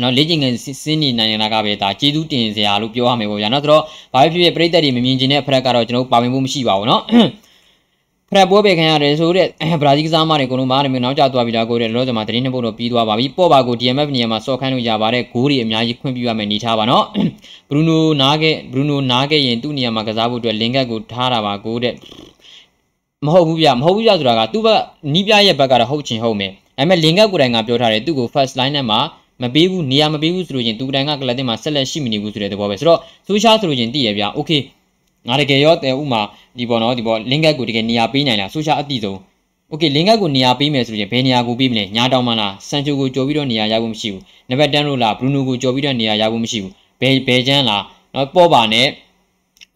[0.00, 3.82] နော်လေ့ကျင့်ငယ်စင်းနေနိုင်တာကပဲဒါကျေးဇူးတင်စရာလို့ပြောရမယ်ပေါ့ဗျာနော်ဆိုတော့
[4.14, 7.02] ဘာဖြစ်ဖြစ်ပြိသက်တွေမမြင်ချင်တဲ့ဖရက်ကတော့ကျွန်တော်ပါဝင်မှုမရှိပါဘူးနော်
[8.30, 9.46] ဖရက်ပွဲပဲခံရတယ်ဆိုတဲ့
[9.80, 17.04] ဘရာဇီးကစားမတွေအကုန်လုံးမားတယ်မျိုးနောက်ကျသွားပြီလားကိုတဲ့လောလောဆယ်မှာသတင်းနှစ်ပုတ်တော့ပြီးသွားပါပြီပေါ့ပါကို DMF နေရာမှာစော်ခန်းလို့ရပါတယ်ဂိုးတွေအများကြီးခွင့်ပြုရမယ်နေထားပါနော်
[17.68, 21.94] ဘရူနိုနားခဲ့ဘရူနိုနားခဲ့ရင်သူ့နေရာမှာကစားဖို့အတွက်လင်ကတ်ကိုထားတာပါကိုတဲ့
[23.26, 24.80] မဟုတ်ဘူးဗျမဟုတ်ဘူးဗျဆိုတာကသူ့ဘက်
[25.14, 29.00] နီးပြရဲ့ဘက်ကတော့ဟုတ်ချင်ဟုတ်မယ်ဒါပေမဲ့လင်ကပ်ကိုယ်တိုင်ကပြောထားတယ်သူ့ကို first line နဲ့မှာ
[29.42, 34.60] မပေးဘူးနေရာမပေးဘူးဆိုလို့ချင်းသူတိုင်ကကလပ်တင်မှာဆက်လက်ရှိမနေဘူးဆိုတဲ့သဘောပဲဆိုတော့ဆိုရှာဆိုလို့ချင်းတည်ရဗျ okay
[35.28, 36.20] ငါတကယ်ရောတဲ့ဥမာ
[36.58, 39.18] ဒီပေါ်နော်ဒီပေါ်လင်ကပ်ကိုတကယ်နေရာပေးနိုင်လားဆိုရှာအတိဆုံး
[39.72, 47.82] okay လင်ကပ်ကိုနေရာပေးမယ်ဆိုလို့ချင်းဘယ်နေရာကိုပေးမလဲညာတောင်မလားဆန်ချိုကိုကြော်ပြီးတော့နေရာရဖို့မရှိဘူးနံပါတ်10လို့လားဘရူနိုကိုကြော်ပြီးတော့နေရာရဖို့မရှိဘူးဘယ်ဘယ်ချမ်းလား
[48.14, 48.86] နော်ပေါ်ပါနဲ့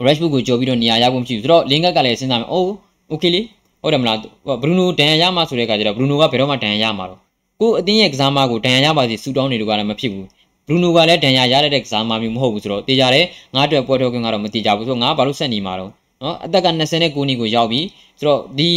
[0.05, 2.73] rushbook ကိုကြော်ပြီးတော့နေရာရဖို့မရှိဘူးဆိုတော့လင်ကပ်ကလည်းစဉ်းစားမယ်အိုး
[3.10, 3.42] โอเคလေ
[3.82, 4.18] ဟုတ်တယ်မလား
[4.62, 7.20] ဘရူနိုဒန်ရမှာဆိုတဲ့အခါကျတော့ဘရူနိုကဘယ်တော့မှဒန်ရမှာတော့
[7.62, 10.26] ကိုအတင်းရဲ့ကစားမကိုဒဏ်ရာရပါစီဆူတောင်းနေလို့ကလည်းမဖြစ်ဘူး
[10.68, 13.26] ဘရူနိုကလည်းဒဏ်ရာရတဲ့ကစားမမျိုးမဟုတ်ဘူးဆိုတော့တေးကြတယ်
[13.56, 15.92] ငါအတွက်ပွဲထုတ်ခွင့်ကတော့မတေးကြဘူးဆိုတော့ငါဘာလို့ဆက်နေမှာတော့
[16.24, 17.80] နော်အသက်က29နှစ်ကိုရောက်ပြီ
[18.20, 18.70] ဆိုတော့ဒီ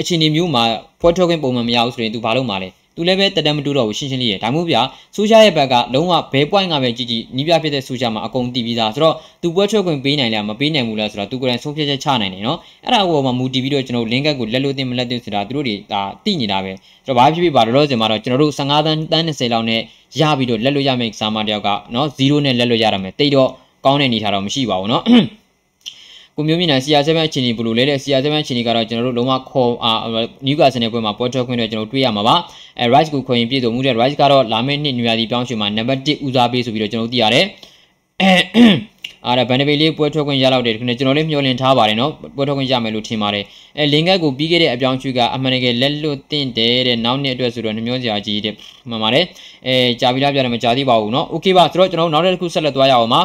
[0.00, 0.62] အခြေအနေမျိုးမှာ
[1.00, 4.81] ပွဲထုတ်ခွင့်ပုံမှန်မရဘူးဆိုရင် तू ဘာလုပ်မှာလဲ သူလည်းပဲတတမတူတော့ဘူးရှင်းရှင်းလေးရဒါမှမဟုတ်ဗျာ
[5.15, 16.71] ဆိုရှာရဲ့ဘက်ကလုံးဝဘဲ point ကပဲကြည့်ကြည့်နီးပြဖြစ်တဲ့ဆိုရှာမှာအကုန်တည်ပြီးသားဆိုတော့သူပွဲထွက်ခွင့်ပေးနိုင်လားမပေးနိုင်ဘူးလားဆိုတော့သူကိုယ်တိုင်ဆုံးဖြတ်ချက်ချနိုင်တယ်နော်အဲ့ဒါကိုမှမူတည်ပြီးတော့ကျွန်တော် link ကိုလက်လို့တင်မလက်တင်ဆိုတာသူတို့တွေဒါသိနေတာပဲ
[17.05, 19.81] ဆိုတော့ဘာဖြစ်ဖြစ်ပါတော့ဆိုမှာတော့ကျွန်တော်တို့15တန်းတန်း20လောက်နဲ့
[20.19, 23.49] ရပြီးတော့လက်လို့ရမယ့်စာမတယောက်ကနော်0နဲ့လက်လို့ရတာမယ်တိတ်တော့
[23.85, 25.03] ကောင်းတဲ့အနေထားတော့မရှိပါဘူးနော်
[26.36, 29.92] ကိုမျိုးမြင့်နိုင် CR7 အခြေအနေဘယ်လိုလဲတဲ့ CR7 အခြေအနေကတော့ကျွန်တော်တို့လုံးဝခေါ်အာ
[30.46, 32.36] နျူကာဆယ်နယ်ပွဲမှာပွဲထွက်ခွင့်တွေကျွန်တော်တွေ့ရမှာပါ
[32.80, 37.44] အဲ Rice ကိုခွင့်ပြည့်စုံမှုတဲ့ Rice ကတော့လာမယ့်နှစ်ညရာသီပြောင်းရွှေ့မှာနံပါတ်1ဦးစားပေးဆိုပြီးတော့ကျွန်တော်တို့သိရတယ်
[39.26, 43.44] အားဒါဘန်နဘေးလေးပွဲထွက်ခွင့်ရလောက်တယ်ဒီခုနဲ့ကျွန်တော်လေးမျှော်လင့်ထားပါတယ်နော်ပွဲထွက်ခွင့်ရမယ်လို့ထင်ပါတယ်
[43.78, 48.54] အဲလင်ကတ်ကိုပြီးခဲ့တဲ့အပြောင်းရွှေ့ကအမှန်တကယ်လက်လွတ်တင်တယ်တဲ့နောက်နှစ်အတွက်ဆိုတော့နှမျောစရာကြီးတဲ့
[48.88, 49.24] မှန်ပါတယ်
[49.66, 53.22] အဲကြာပြီလားပြတယ်မကြာသေးပါဘူးနော်โอเคပါဆိုတော့ကျွန်တော်နောက်တစ်ခုဆက်လက်သွားရအောင်ပါ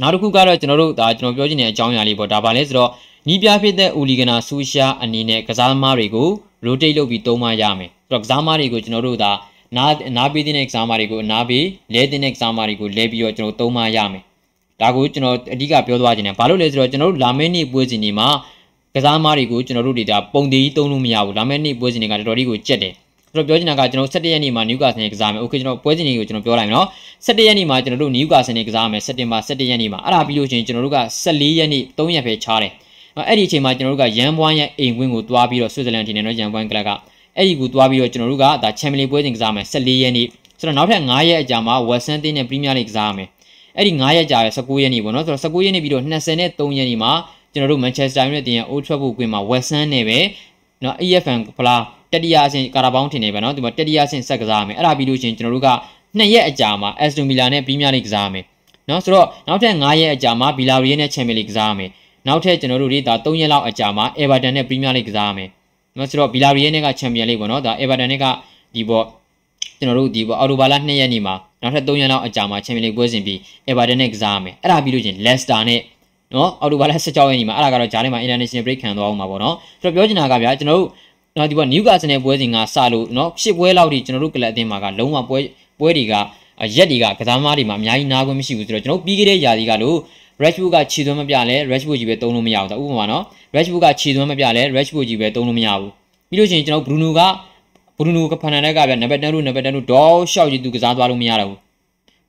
[0.00, 2.90] နောက်တစ်ခုကတော့ကျွန်တော်တို့ဒါကျွန်တော်ပြောချင်တဲ့အကြောင်းအရာလေးပေါ့ဒါပါလဲဆိုတော့
[3.28, 6.28] နီးပြဖြစ်တဲ့ Oligana ဆူရှာအနေနဲ့ကစားသမားတွေကို
[6.66, 9.32] rotate လုပ်ပြီးသုံးမရမယ်ဆိုတော့ကစားသမားတွေကိုကျွန်တော်တို့ဒါ
[9.76, 14.22] နားနားပေးတဲ့ exam တွေကိုနားပေးလဲတဲ့ exam တွေကိုလဲပြီးတော့ကျွန်တော်သုံးမရမယ်
[14.80, 18.28] ဒါကိုကျွန်တော်အဓိကပြောသွားခြင်းတယ်ဘာလို့လဲဆိုတော့ကျွန်တော်တို့လာမယ့်နေ့ပွဲစဉ်တွေမှာ
[18.94, 22.94] ကစားသမားတွေကိုကျွန်တော်တို့တွေဒါပုံသေးကြီးသုံးလို့မရဘူးလာမယ့်နေ့ပွဲစဉ်တွေကတော်တော်လေးကိုကြက်တယ်
[23.32, 26.86] ကျွန်တော်ပြောချင်တာကကျွန်တော်17ရက်နေ့မှာနျူကာဆန်နဲ့ကစားမယ်။ Okay ကျွန်တော်ပွဲစဉ်တွေကိုကျွန်တော်ပြောလိုက်မယ်နော်။
[27.26, 32.72] 17ရက်နေ့မှာကျွန်တော်တို့နျူကာဆန်နဲ့ကစားမယ်စက်တင်ဘာ17ရက်နေ့မှာအဲ့ဒါပြီးလို့ရှိရင်ကျွန်တော်တို့က14ရက်နေ့3ရက်ပဲခြားတယ်။
[33.28, 36.90] အဲ့ဒီအချိန်မှာကျွန်တော်တို့ကရန်ပွိုင်းရဲ့အိမ်ဝင်းကိုတွားပြီးတော့ဆွစ်ဇာလန်ထင်တယ်နော်ရန်ပွိုင်းကလပ်က
[37.36, 40.26] အဲ့ဒီကိုတွားပြီးတော့ကျွန်တော်တို့ကဒါချန်ပီယံပွဲစဉ်ကစားမယ်14ရက်နေ့
[40.58, 43.28] ဆိုတော့နောက်ထပ်9ရက်အကြာမှာဝက်ဆန်တင်းနဲ့ပရီးမီးယားလိကစားမယ်။
[43.76, 47.12] အဲ့ဒီ9ရက်ကြာရ19ရက်နေ့ပေါ့နော်ဆိုတော့19ရက်နေ့ပြီးတော့23ရက်နေ့မှာ
[47.52, 50.18] ကျွန်တော်တို့မန်ချက်စတာယူနိုက်တက်ရဲ့အိုးထွက်ဖို့ကွင်းမှာဝက်ဆန်နဲ့ပဲ
[50.84, 51.82] နော် EFN ဖလား
[52.12, 55.70] တတိယအဆင့်ကာရာဘောင်းထင်နေပဲနော်ဒီမှာတတိယအဆင့်ဆက်ကစားမယ်အဲ့ဒါပြီးလို့ရှိရင်ကျွန်တော်တို့က
[56.18, 58.44] 2ရက်အကြာမှာ Aston Villa နဲ့ Premier League ကစားမယ်
[58.88, 61.90] နော်ဆိုတော့နောက်ထပ်9ရက်အကြာမှာ Villarreal နဲ့ Champions League ကစားမယ်
[62.26, 65.48] နောက်ထပ်ကျွန်တော်တို့ဒီဒါ3ရက်လောက်အကြာမှာ Everton နဲ့ Premier League ကစားမယ်
[65.96, 68.26] နော်ဆိုတော့ Villarreal နဲ့က Champions League ပေါ့နော်ဒါ Everton နဲ့က
[68.74, 69.04] ဒီပေါ့
[69.78, 73.38] ကျွန်တော်တို့ဒီပေါ့အော်တိုဘာလ2ရက်နေ့မှာနောက်ထပ်3ရက်လောက်အကြာမှာ Champions League ပွဲစဉ်ပြီး
[73.70, 75.80] Everton နဲ့ကစားမယ်အဲ့ဒါပြီးလို့ချင်း Leicester နဲ့
[76.34, 80.88] နော်အော်တိုဘာလ16ရက်နေ့မှာအဲ့ဒါကတော့ဂျားထဲမှာ international break ခံသွားအောင်ပါပေါ့နော်ဆိုတော့ပြောချင်တာကဗျာကျွန်တော်တို့
[81.38, 85.38] နော်ဒီပေါ်နျူကာဆယ်နယ်ပွဲစဉ်ကစလို့နော်ရှစ်ပွဲလောက်ထိကျွန်တော်တို့ကလပ်အသင်းမှာကလုံးဝပွဲ
[85.78, 86.14] ပွဲတွေက
[86.76, 89.96] ရက်တွေကကစားသမားတွေမှာအများကြီးနားခွင့်မရှိဘူးဆိုတော့ကျွန်တော်ပြီးခဲ့တဲ့ຢာဒီကလို့
[90.42, 95.90] Rashford ကခြေသွမ်းမပြလဲ Rashford ကြီးပဲသုံးလို့မရဘူးဒါဥပမာနော် Rashford ကခြေသွမ်းမပြလဲ Rashford ကြီးပဲသုံးလို့မရဘူး
[96.30, 97.20] ပြီးလို့ရှိရင်ကျွန်တော် Bruno က
[97.98, 101.58] Bruno ကဖန်နန်ဒက်ကဗျနံပါတ်10လို့နံပါတ်10လို့ဒေါက်ရှောက်ကြီးသူကစားသွားလို့မရတော့ဘူး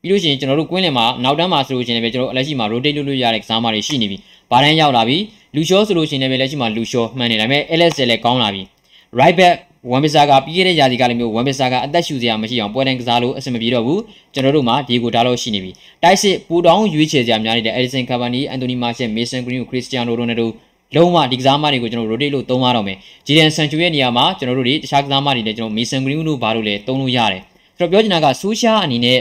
[0.04, 4.18] ပြီးလို့ရှိရင်ကျွန်တော်တို့ကွင်းလင်မှာနောက်တန်းမှာဆိုလို့ရှိရင်လည်းကျွန်တော်အလက်ရှိမှာ rotate လုပ်လို့ရတဲ့ကစားမတွေရှိနေပြီ။
[4.52, 5.18] ဘာတန်းရောက်လာပြီ။
[5.56, 8.62] လူရှောဆိုလို့ရှိရင်လည်းလက်ရှိမှာလူရှောမှန်နေတယ်ဒါပေမဲ့ LS လည်းကောင်းလာပြီ။
[9.20, 9.56] right back
[9.92, 14.02] ဝန်ပစ်စာကပြီးခဲ့တဲ့ရာသီကလည်းမျိုးဝန်ပစ်စာကအသက်ရှူစရာမရှိအောင်ပွဲတိုင်းကစားလို့အဆင်မပြေတော့ဘူး
[14.34, 15.72] ကျွန်တော်တို့မှာဒီကိုဒါလို့ရှိနေပြီ
[16.04, 20.48] တိုက်စစ်ပူတောင်းရွေးချယ်စရာများနေတဲ့ Edison Cavani, Anthony Martial, Mason Greenwood, Cristiano Ronaldo
[20.96, 27.42] လုံးဝဒီကစားမတွေကိုကျွန်တော် rotate လို့သုံးရတော့မယ်။ Jadon Sancho ရဲ့နေရာမှာကျွန်တော်တို့တွေတခြားကစားမတွေလည်းကျွန်တော် Mason Greenwood တို့ဘာလို့လဲသုံးလို့ရတယ်။
[27.78, 29.20] ဆိုတော့ပြောချင်တာက social အနေနဲ့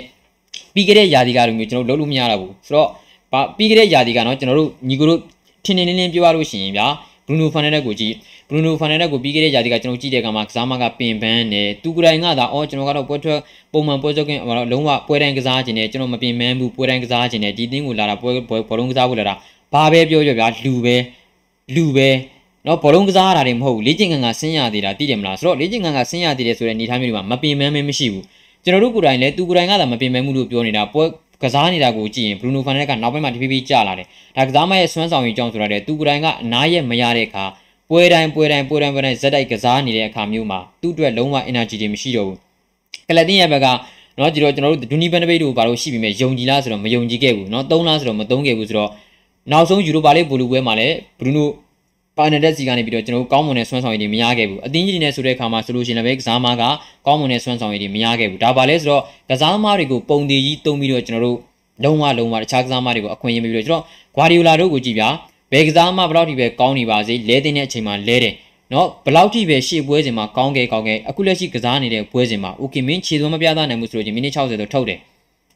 [0.74, 2.88] ပြီးခဲ့တဲ့ရာသီကလိုမျိုးကျွန်တော်လုပ်လို့မရတော့ဘူး။ဆိုတော့
[3.56, 5.20] ပြီးခဲ့တဲ့ရာသီကနော်ကျွန်တော်တို့ညီကိုတို့
[5.64, 6.86] ထင်းထင်းလင်းလင်းပြောရလို့ရှိရင်ဗျာ
[7.26, 8.14] Bruno Fernandes ကိုကြည့်
[8.48, 13.40] Bruno Fernandes ကိုပြီးခဲ့တဲ့ရာသီကကျွန်တော်ကြည့်တဲ့အခါမှာကစားမကပင်ပန်းတယ်သူကိုယ်တိုင်ကသာအော်ကျွန်တော်ကတော့ပွဲထွက်
[13.72, 14.40] ပုံမှန်ပွဲချုပ်ကင်း
[14.72, 18.30] လုံးဝပွဲတိုင်းကစားခြင်းနဲ့ကျွန်တော်မပင်ပန်းဘူးပွဲတိုင်းကစားခြင်းနဲ့ဒီသင်းကိုလာတာပွဲ
[18.68, 19.34] ဘောလုံးကစားဖို့လာတာ
[19.72, 20.96] ဘာပဲပြောပြောဗျာလူပဲ
[21.74, 22.08] လူပဲ
[22.66, 28.24] နော်ဘောလုံးကစားရတာတွေမဟုတ်ဘူးလေ့ကျင့်ခန်းကဆင်းရသေးတာသိတယ်မလားဆိုတော့လေ့ကျင့်ခန်းကဆင်းရသေးတယ်ဆိုတဲ့အနေအထားမျိုးတွေမှာမပင်ပန်းမဲမရှိဘူး
[28.64, 31.04] ကျွန်တော်တို့ကိုယ်တိုင်လည်းသူကိုယ်တိုင်ကသာမပင်ပန်းမှုလို့ပြောနေတာပွဲ
[31.42, 37.44] ကစားနေတာကိုကြည့်ရင်ဘရူနိုဖန်နက်ကနောက်ပိုင်းမှာတဖြည်းဖြည်းကျလာတယ်ဒါကစားမရဲ့စွမ်းဆောင်ရည်ကြောင့်ဆိုတော့သူကိုယ်တိုင်ကအနားရဲ့မရတဲ့အခါ
[37.90, 42.38] ပွဲတိုင်းပွဲတိုင်းပွဲတိုင်းပွဲတိုင်းဇက်တိုက်ကစားနေတဲ့အခါမျိုးမှာသူ့အတွက်လုံးဝ energy တွေမရှိတော့ဘူး
[43.08, 43.66] ကလတင်ရဲ့ဘက်က
[44.18, 48.90] နော်ဒီတော့ကျွန်တော်တို့ဒူနီဘန်ဒဘိတ်တို့ဘာလို့ရှိပြီမဲ့ယုံကြည်လားဆိုတော့မယုံကြည်ခဲ့ဘူးနော်သုံးလားဆိုတော့မသုံးခဲ့ဘူးဆိုတော့
[49.52, 51.48] နောက်ဆုံးယူရိုပါလိဘူလူပွဲမှာလည်းဘရူနို
[52.16, 56.62] ပါနေတဲ့စီကနေပြီးတော့ကျွန်တော်တို့ကောင်းမွန်တဲ့ဆွမ်းဆောင်ရည်တွေမရခဲ့ဘူးအသင်းကြီးတွေနဲ့ဆိုတဲ့အခါမှာဆိုလို့ရှိရင်လည်းကစားမက
[57.06, 61.38] ကောင်းမွန်တဲ့ဆွမ်းဆောင်ရည်တွေမရခဲ့ဘူးဒါပါလဲဆိုတော့ကစားမတွေကိုပုံတည်ကြီးတုံးပြီးတော့ကျွန်တော်တို့
[61.84, 63.84] လုံးဝလုံးဝတခြားကစားမတွေကိုအခွင့်အရေးပေးပြီးတော့ကျွန်တော်
[64.16, 65.04] ဂွာဒီယိုလာတို့ကိုကြည့်ပြ
[65.52, 68.34] ဘယ်ကစားမဘလောက်ထိပဲကောင်းနေပါစေလဲတင်တဲ့အချိန်မှာလဲတယ်
[68.72, 74.98] နော်ဘလောက်ထိပဲရှေ့ပွဲစဉ်မှာကောင်းခဲ့ကောင်းခဲ့အခုလက်ရှိကစားနေတဲ့ပွဲစဉ်မှာအိုကေမင်းခြေသွမ်းမပြသနိုင်ဘူးဆိုလို့ချင်းမိနစ်60တော့ထုတ်တယ်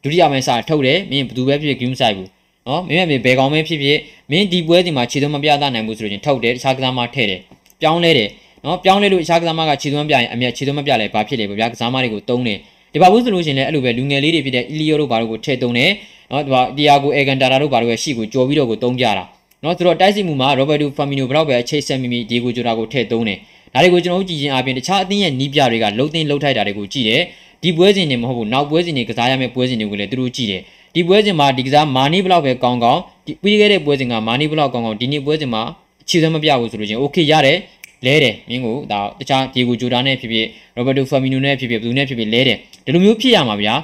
[0.02, 2.28] ဒုတိယပိုင်းစာထုတ်တယ်မင်းဘယ်သူပဲဖြစ်ဖြစ်ဂရုမစိုက်ဘူး
[2.68, 3.98] နော်မင်းမဘယ်ကောင်းပဲဖြစ်ဖြစ်
[4.30, 7.40] မင်းဒီပွဲစဉ်မှာခြေသွမ်းမပြသနိုင်ဘူးဆိုလို့ချင်းထုတ်တယ်တခြားကစားမထည့်တယ်
[7.80, 8.28] ပြောင်းလဲတယ်
[8.64, 12.58] နော်ပြောင်းလဲလို့တခြားကစားမကခြေသွမ်းပြရင်အမြတ်ခြေသွမ်းမပြလဲဘာဖြစ်လဲဗျာကစားမတွေကိုတုံးတယ်
[12.92, 15.90] ဒီပါဘူးဆိုလို့ရှိရင်လည်းအဲ့လိုပဲလူငယ်လေးတွေဖြစ်တဲ့အီလီယိုတို့ဘာတို့ကိုထည့်တုံးတယ်
[16.30, 19.24] နော်ဒီပါတီယာကိုအေဂန်တာတာတို့ဘာတို့ရဲ့ရှီကိုကြော်ပြီးတော့ကိုတုံးကြတာ
[19.64, 23.38] နော်ဆိုတော့တိုက်စစ်မှုမှာရောဘတ်တူဖာမီနိုဘလောက်ပဲအချိတ်ဆက်မိမိဒီကိုဂျိုတာကိုထည့်တုံးတယ်
[23.74, 27.22] ဒါတွေကိုကျွန်တော်တို့ကြည့်ချင်းအပြင်တခြားအသင်းရဲ့နီးပြတွေကလှုပ်သိမ်းလှုပ်ထိုက်တာတွေကိုကြည့်တယ်
[27.62, 30.62] ဒီပွဲစဉ်တွေမဟုတ်ဘူးနောက်ပွဲစဉ်တွေကစားရမယ့်ပွဲစဉ်တွေကိုလည်းသူတို့ကြည့်တယ်
[30.95, 35.61] ဒီပွဲစဉ်မှာဒီကစားမာနီဘလောက်ပဲကောင်းကောင်းဒီပြီးခဲ့တဲ့ပွဲစဉ်ကမာနီဘလောက်ကောင်းကောင်းဒီနေ့ပွဲစဉ်မှာ
[36.03, 37.57] အခြေစမ်းမပြဘူးဆိုလို့ချင်းโอเคရတယ်
[38.05, 43.75] လဲတယ်မင်းကိုဒါတခြားဒီကိုဂျိုတာနဲ့ဖြစ်ဖြစ်ရောဘတ်တိုဖာမီနိုနဲ့ဖြစ်ဖြစ်ဘယ်သူနဲ့ဖြစ်ဖြစ်လဲတယ်ဒီလိုမျိုးဖြစ်ရမှာဗျာ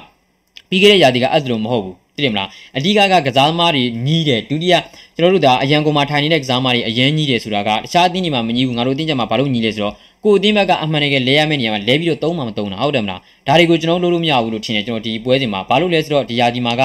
[0.68, 4.74] ပြီးခဲ့တဲ့ရာသီကအဲ့လိုမဟုတ်ဘူးသိတယ်မလားအဓိကကကစားသမားတွေညီးတယ်ဒုတိယ
[5.16, 16.83] ကျွန်တော်တို့ဒါအရန်ကုန်မှာထိုင်နေတဲ့ကစားသမားတွေအရန်ညီးတယ်ဆိုတာကတခြားအသင်းတွေမှာမညီဘူးငါတို့အသင်းချက်မှာဘာလို့ညီးလဲဆိုတော့ ကိုအသင်းဘက်ကအမှန်တကယ်လဲရမယ့်နေရာမှာလဲပြီးတော့သုံးမှမသုံးတာဟုတ်တယ်မလားဒါတွေကိုကျွန်တော်လုပ်လို့မရဘူးလို့ထင်တယ်ကျွန်တော်ဒီပွဲစဉ်မှာဘာလို့လဲဆိုတော့ဒီယာဒီမှာက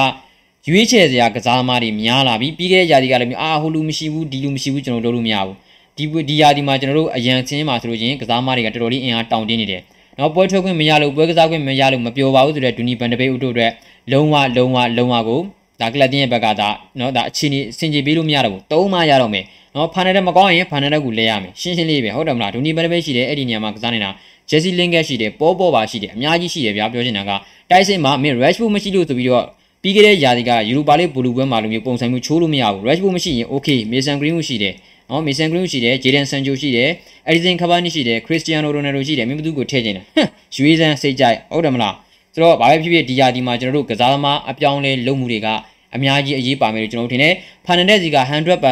[0.67, 5.55] ရွေးချယ်စရာကစားသမားတွေများလာပြီပြီးခဲ့တဲ့ယာဒီကလည်းအာဟိုလူမရှိဘူးဒီလူမရှိဘူးကျွန်တော်လုပ်လို့မရဘူး
[5.97, 9.81] ဒီဒီယာဒီမှာကျွန်တော်တို့အရန်ချင်းမှာဆိုလို့ချင်းကစားသမားတွေကတော်တော်လေးအင်အားတောင့်တင်းနေတယ်
[10.19, 13.71] နော်ပွဲထွက်ခွင့်မရလို့ပွဲကစားခွင့်မရလို့မပြောပါဘူးဆိုတော့ဒူနီဘန်ဒဘေးဦးတို့အတွက်
[14.11, 15.41] လုံးဝလုံးဝလုံးဝကို
[15.81, 24.09] ဒါကလပ်တင်းရဲ့ဘက်ကဒါနော်ဒါအခြေအနေစင်ကြေပေးလို့မရတော့ဘူးသုံးမှရတော့မယ်နော်ဖာနယ်တက်မကောင်းရင်ဖာနယ်တက်ကိုလဲရမယ်ရှင်းရှင်းလေးပဲဟုတ်တယ်မလားဒူနီဘန်ဒဘေးရှိတယ်အဲ့ဒီနေရာမှာကစားနေတာ
[24.49, 27.31] ဂျက်စီလင်ကက်ရှိတယ်ပေါ်ပေါ်ပါရှိတယ်အများကြီးရှိတယ်ဗျာပြောချင်တာက
[27.69, 29.45] တိုက်စစ်မှာမင်း Rashford မရှိလို့ဆိုပြီးတော့
[29.81, 34.73] ပြီးခဲ့တဲ့ယာဒီကယူရိုပါလိဘူလူပွဲမှာလိုမျိုးပုံစံမျိုးချိုးလို့မရဘူး Rashford မရှိရင် okay Mason Greenwood ရှိတယ်
[35.09, 36.89] နော် Mason Greenwood ရှိတယ် Jadon Sancho ရှိတယ်
[37.29, 41.93] Edison Cavani ရှိတယ် Cristiano Ronaldo ရှိတယ်မင်းဘသူကိုထည့်ချင်တယ်ဟမ်ရွေးစမ်းစိတ်ကြိုက်ဟုတ်တယ်မလား
[42.37, 45.47] ဆိုတော့ဘာပဲဖြစ်ဖြစ်ဒီယာဒီမှာကျွန်တော်တို့ကစားသမားအပြောင်းလဲလုပ်မှုတွေက
[45.95, 47.33] အများကြီးအရေးပါမယ်လို့ကျွန်တော်ထင်တယ်
[47.65, 48.17] ဖာနန်ဒက်စီက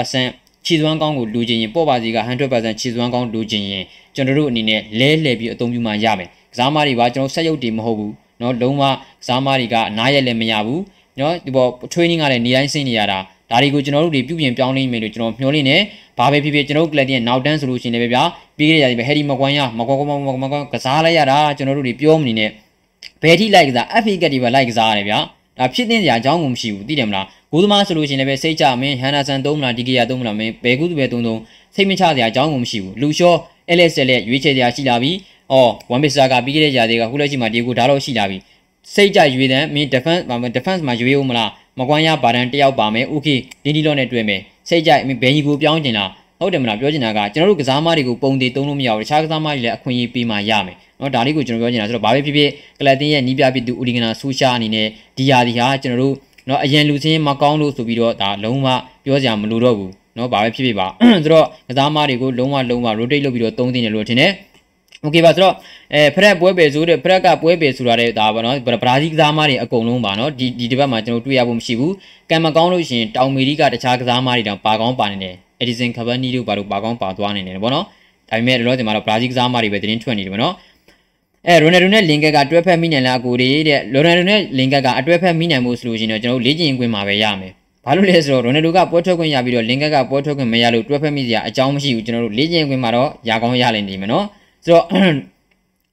[0.06, 3.84] 100%ခြေစွမ်းကောင်းကိုလိုချင်ရင်ပော့ပါစီက100%ခြေစွမ်းကောင်းလိုချင်ရင်
[4.16, 10.80] ကျွန်တော်တို့အနေနဲ့လဲလှယ်ပြီးအသုံးပြုမှရမယ်။ကစားမတွေကကျွန်တော်ဆက်ရုပ်တွေမဟုတ်ဘူး။နော်လုံးဝကစားမတွေကအနားရက်လည်းမရဘူး။
[11.20, 13.20] နော်ဒီပေါ် training ကလည်းနေတိုင်းဆင်းနေရတာ
[13.52, 15.78] ဒါတွေကိုကျွန်တော်တို့တွေပြုပြင်ပြောင်းလဲမယ်လို့ကျွန်တော်မျှော်လင့်နေ။
[16.18, 18.24] ဘာပဲဖြစ်ဖြစ်ကျွန်တော်တို့ collective နောက်တန်းဆိုလို့ရှိရင်လည်းဗျာ
[18.58, 22.52] ပြီးခဲ့တဲ့ရာသီပဲ Harry Maguire မကွန်မကွန်မကွန်ကစားလိုက်ရတာကျွန်တော်တို့တွေပြောမနေနဲ့။
[23.22, 25.20] ဘယ်ထိလိုက်ကစား FA ကတ်ဒီပဲလိုက်ကစားရတယ်ဗျာ
[25.60, 31.40] ဒါဖြစ်တဲ့နေရာအကြောင်းကိုမရှိဘူးသိတယ်မလားဂိုးသမားဆိုလို့ရှိရင်လည်းပဲစိတ်ကြမင်းဟန်နာဆန်သုံးမလားဒီကီယာသုံးမလားမင်းဘယ်ကူးသူပဲသုံးသုံး
[31.76, 33.36] စိတ်မချစရာအကြောင်းကိုမရှိဘူးလူလျှော
[33.78, 35.12] LSL ရဲ့ရွေးချယ်စရာရှိလာပြီ
[35.52, 38.38] အော်ဝန်ပစ်စာကပြီးခဲ့တဲ့ຢာတွေကခုလက်ရှိမှာဒီကိုဒါတော့ရှိလာပြီ
[38.94, 40.24] စိတ်ကြရွေးတယ်မင်း defense
[40.56, 56.16] defense မှာရွေးဦးမလားမကွမ်းရဘာဒန်တယောက်ပါမယ် okay ဒီဒီလော့နဲ့တွေ့မယ်စိတ်ကြမင်းဘယ်ကြီးကိုပြောင်းကျင်လား ဟုတ်တယ်မလားပြောချင်တာကကျွန်တော်တို့ကစားမတွေကိုပုံသေးသုံးလို့မရဘူးတခြားကစားမတွေလည်းအခွင့်အရေးပေးမှရမယ်နော်ဒါလေးကိုကျွန်တော်ပြောချင်တာဆိုတော့ဘာပဲဖြစ်ဖြစ်ကလပ်တင်ရဲ့နီးပြဖြစ်သူဦးလီဂနာဆိုရှာအနေနဲ့ဒီယာဒီဟာကျွန်တော်တို့
[56.50, 58.68] နော်အရင်လူချင်းမကောင်းလို့ဆိုပြီးတော့ဒါလုံးဝ
[59.06, 60.88] ပြောစရာမလိုတော့ဘူးနော်ဘာပဲဖြစ်ဖြစ်ပါ
[61.24, 64.32] ဆိုတော့ကစားမတွေကိုလုံးဝလုံးဝ rotate လုပ်ပြီးတော့သုံးတင်တယ်လို့ထင်တယ်
[65.05, 65.55] โอเคပါဆိုတော့
[65.95, 71.95] အဲဖရက်ပွဲပဲဆိုတဲ့ဖရက်ကပွဲပဲဆိုတာတဲ့ဒါပါနော်ဘရာဇီးကစားမတွေအကုန်လုံးပါနော်ဒီဒီတစ်ပတ်မှာကျွန်တော်တွေ့ရဖို့မရှိဘူး
[72.31, 77.85] ကံမကောင်းလို့ရှိရင်တောင်မေရီကတခြားကစားမတွေတောင်ပါကောင်းပါနေတယ်အက်ဒီဆန်ခဗန်နီတို့ဘာလို့ပါကောင်းပါသွားနေတယ်ပေါ့နော်
[78.29, 80.55] ဒါပေမဲ့လောလောဆယ်မှာတော့ဘရာဇီးကစားမတွေပဲတင်းထွက်နေတယ်ပေါ့နော်
[81.49, 87.53] အဲရိုနယ်ဒိုနဲ့လင်ကက်ကတွဲဖက်မိနိုင်လားအကိုတွေတဲ့ရိုနယ်ဒိုနဲ့လင်ကက်ကအတွဲဖက်မိနိုင်မှုဆိုလို့ရှိရင်တော့ကျွန်တော်တို့လေ့ကျင့်ခွင့်မှာပဲရမယ်
[87.85, 94.27] ဘာလို့လဲဆိုတော့ရိုနယ်ဒိုကပွဲထွက်ခွင့်ရပြီးတော့လင်ကက်ကပွဲထွက်ခွင့်မရလို့တွဲဖက်မိစရာအကြောင်းမရှိဘူးကျွန်တော်တို့လေ့ကျင့်ခွင့်မှာတော့ရကောင်းရလိမ့်နေမယ်နော်
[94.66, 94.86] ဆိုတော့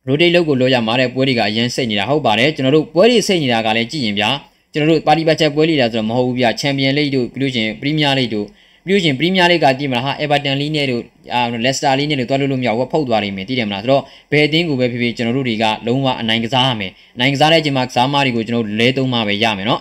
[0.09, 4.31] rotate လုပ်ကိုလို့ရမှာတဲ့ပွဲတွေကအရင်စိတ်နေတာဟုတ်ပါတယ်ကျွန်တော်တို့ပွဲတွေစိတ်နေတာကလည်းကြည့်ရင်ဗျာ
[4.73, 8.47] ကျွန်တော်တို့ပါတီဘတ်ချက်ပွဲလေးတာဆိုတော့မဟုတ်ဘူးဗျာချန်ပီယံလိတို့ပြီးလို့ရှိရင်ပရီးမီးယားလိတို့
[8.87, 11.03] ပြီးလို့ရှိရင်ပရီးမီးယားလိကတည်မလားဟာအေဗာတန်လိနဲ့တို့
[11.35, 19.81] အာလက်စတာလိနဲ့တို့တွားလို့လို့မရဘူးဖုတ်သွားလိမ့်မယ်တည်တယ်မလားဆိုတော့ဘယ်အသင်းကိုပဲဖြစ်ဖြစ်ကျွန်တော်တို့တွေကလုံးဝအနိုင်ကစားရမယ်အနိုင်ကစားတဲ့ချိန်မှာကစားမတွေကိုကျွန်တော်တို့လဲသုံးမှပဲရမယ်နော်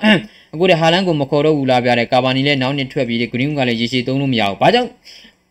[0.54, 4.90] အခုတည်းဟာလန်ကိုမခေါ်တော့ဘူးလားပြတဲ့ကာဘာနီလည်းနောက်နှစ်ထွက်ပြီးဂရင်းကလည်းရေရှည်သုံးလို့မရဘူးဘာကြောင့်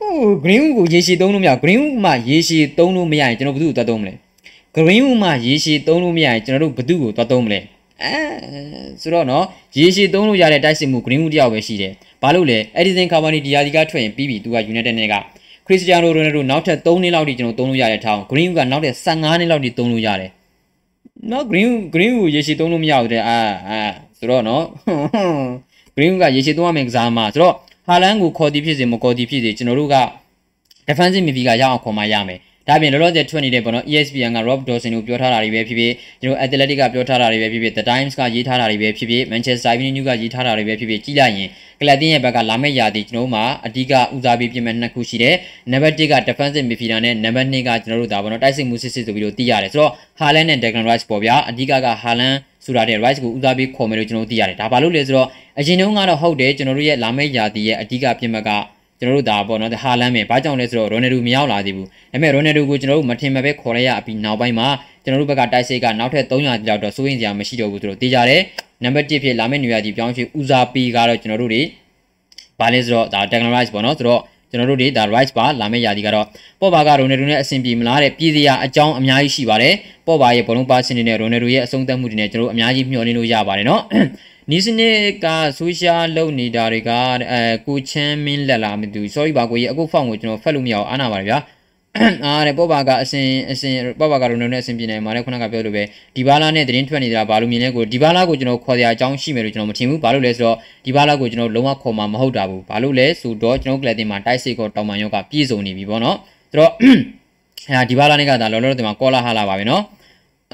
[0.01, 4.15] ဟို green ကိုရေရှည်သုံးလို့မရ green မှာရေရှည်သုံးလို့မရရင်ကျွန်တော်ဘယ်သူ့ကိုသွားသုံးမလဲ
[4.77, 7.61] green မှာရေရှည်သုံးလို့မရရင်ကျွန်တော်တို့ဘယ်သူ့ကိုသွားသုံးမလဲ
[8.03, 8.15] အဲ
[9.01, 9.45] ဆိုတော့နော်
[9.79, 15.15] ရေရှည်သုံးလို့ရတဲ့တိုက်စစ်မှု green တယောက်ပဲရှိတယ်ဘာလို့လဲ Edison Cavani ဒီယာဒီကထွက်ရင်ပြီးပြီသူက United နဲ့က
[15.67, 20.31] Cristiano Ronaldo နောက်ထပ်3နှစ်လောက်ထိကျွန်တော်သုံးလို့ရတဲ့ထောင် green ကနောက်ထပ်15နှစ်လောက်ထိသုံးလို့ရတယ်
[21.31, 23.81] နော် green green ကိုရေရှည်သုံးလို့မရဘူးတဲ့အာအာ
[24.19, 24.65] ဆိုတော့နော်
[25.97, 27.55] green ကရေရှည်သုံးရမယ့်ကစားမှာဆိုတော့
[27.93, 29.97] ဟာလန်ကိုခေါ်တီးဖြစ်စေမခေါ်တီးဖြစ်စေကျွန်တော်တို့က
[30.87, 39.71] defensive midfielder ရအောင်ခေါ်မှရမယ် ဒါပြင်လောလောဆယ်ထွက်နေတဲ့ပေါ့နော် ESPN က Rob Dawson ကိုပြောထားတာတွေပဲဖြစ်ဖြစ်ကျွန်တော် Athletic ကပြောထားတာတွေပဲဖြစ်ဖြစ် The Times ကရေးထားတာတွေပဲဖြစ်ဖြစ် Manchester
[39.75, 41.49] Evening News ကရေးထားတာတွေပဲဖြစ်ဖြစ်ကြည့်လိုက်ရင်
[41.81, 45.35] ကလပ်တင်းရဲ့ဘက်ကလာမယ့်ရာသီကျွန်တော်တို့မှာအဓိကဦးစားပေးပြင်မဲ့နှစ်ခုရှိတယ်။
[45.71, 53.21] Number 1က defensive midfielder နဲ့ Number 2ကကျွန်တော်တို့ဒါပေါ့နော်တိုက်စစ်မှုစစ်စစ်ဆိုပြီးတော့သိရတယ်ဆိုတော့ Haaland နဲ့ Declan Rice ပေါ့ဗျာအဓိကက Haaland ဆိုတာတဲ့ Rice
[53.23, 55.29] ကိုဦးစားပေးခေါ်မယ်လို့ကျွန်တော်တို့သိရတယ်။ဒါဘာလို့လဲဆိုတော့
[55.59, 58.51] အရင်တုန်းကတော့ဟုတ်တယ်ကျွန်တော်တို့ရဲ့လာမယ့်ရာသီရဲ့အဓိကပြင်မဲ့က
[59.01, 64.69] ကျွန်တော်တို့ဒါပေါ့နော်ဟာလန်ပဲဘာကြောင့်လဲဆိုတော့ရိုနယ်ဒူမရောက်လာသေးဘူးဒါပေမဲ့ရိုနယ်ဒူကိုကျွန်တော်တို့မထင်မဲ့ပဲခေါ်လိုက်ရအပြီးနောက်ပိုင်းမှာ
[65.05, 68.43] ကျွန်တော်တို့ဘက်ကတိုက်စိတ်ကနောက်ထပ်300ကျော်တော့စိုးရင်စရာမရှိတော့ဘူးဆိုတော့တေးကြတယ်
[68.85, 71.63] နံပါတ်1ဖြစ်လာမယ့်နေရာကြီးပြောင်းရွှေ့ဦးစားပေးကတော့ကျွန်တော်တို့တွေ
[72.61, 76.27] ဘာလဲဆိုတော့ဒါ technology ပေါ့နော်ဆိုတော့ကျွန်တော်တို့တွေဒါ rights ပါလာမယ့်ရာသီကတော့
[76.61, 79.75] ပေါ့ဘာကရိုနယ်ဒိုနဲ့အဆင်ပြေမလားတဲ့ပြည်စရာအကြောင်းအများကြီးရှိပါတယ်
[80.07, 83.83] ပေါ့ဘာရဲ့ဘောလုံးပါစင်နေတဲ့ရိုနယ်ဒိုရဲ့အဆုံးသတ်မှုတွေနဲ့ကျွန်တော်တို့အများကြီးမျှော်လင့်လို့ရပါတယ်နော်
[84.51, 85.27] နီးစနစ်က
[85.59, 86.91] ဆိုရှယ်လုပ်နေတာတွေက
[87.33, 91.39] အဲကိုချမ်းမင်းလက်လာမသိဘူး sorry ပါကိုကြီးအခုဖောင်ကိုကျွန်တော်ဖတ်လို့မရအောင်အားနာပါတယ်ဗျာ
[92.25, 95.83] အားတဲ့ပေါ့ပါကအစင်အစင်ပေါ့ပါကရိုနိုနဲ့အစင်ပြနေမှာလည်းခုနကပြောလို့ပဲ
[96.17, 106.17] ဒီဘာလာနဲ့သတင်းထွက်နေတာဘာလို့မြင်လဲကိုဒီဘာလာကိုကျွန်တော်ခေါ်စရာအကြောင်းရှိမယ်လို့ကျွန်တော်မထင်ဘူးဘာလို့လဲဆိုတော့ဒီဘာလာကိုကျွန်တော်လုံးဝခေါ်မှာမဟုတ်တာဘူးဘာလို့လဲဆိုတော့ကျွန်တော်ကလပ်တင်မှာတိုက်စိတ်ကိုတောင်ပန်ရောကပြည့်စုံနေပြီပေါ့နော်
[106.51, 106.73] ဆိုတော့
[107.71, 109.83] အဲဒီဘာလာနဲ့ကဒါလောလောဆယ်မှာကောလာဟာလာပါပဲနော်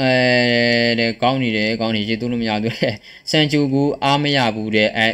[0.01, 0.13] အဲ
[0.99, 2.95] တဲ့ကောင်းနေတယ်ကောင်းနေရေသွလို့မရဘူးတဲ့
[3.31, 5.09] စန်ချူကူအားမရဘူးတဲ့အဲ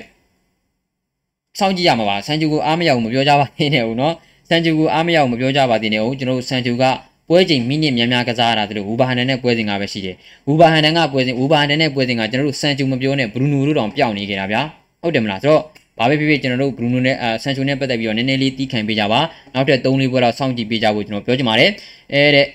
[1.59, 4.15] စောင့်ကြည့်ရမှာပါစန်ချူကူအားမရဘူးမပြောကြပါနဲ့ဦးနော်
[4.49, 6.85] စန်ချူကူအားမရဘူးမပြောကြပါသေးနဲ့ဦးကျွန်တော်တို့စန်ချူက
[7.29, 10.17] ပွဲချိန်မိနစ်များများကစားရတာတို့ဝူဘာဟန်ဒန်နဲ့ပွဲစဉ်ကပဲရှိတယ်
[10.49, 14.63] ဝူဘာဟန်ဒန်ကပွဲစဉ်ဝူဘာဟန်ဒန်နဲ့ပွဲစဉ်ကကျွန်တော်တို့စန်ချူမပြောနဲ့ဘရူနိုတို့တောင်ပျောက်နေကြတာဗျာ
[15.03, 15.63] ဟုတ်တယ်မလားဆိုတော့
[15.99, 19.21] ဘာပဲဖြစ်ဖြစ်ကျွန်တော်တို့ဘရူနိုနဲ့ဆန်ချူနဲ့ပတ်သက်ပြီးတော့နည်းနည်းလေးတီးခံပေးကြပါ
[19.55, 21.71] နောက်ထပ်3လေးပွဲတော့စောင့်ကြည့်ပေးကြဖို့ကျွန်တော်ပြောချင်ပါတယ်
[22.13, 22.47] အဲတဲ့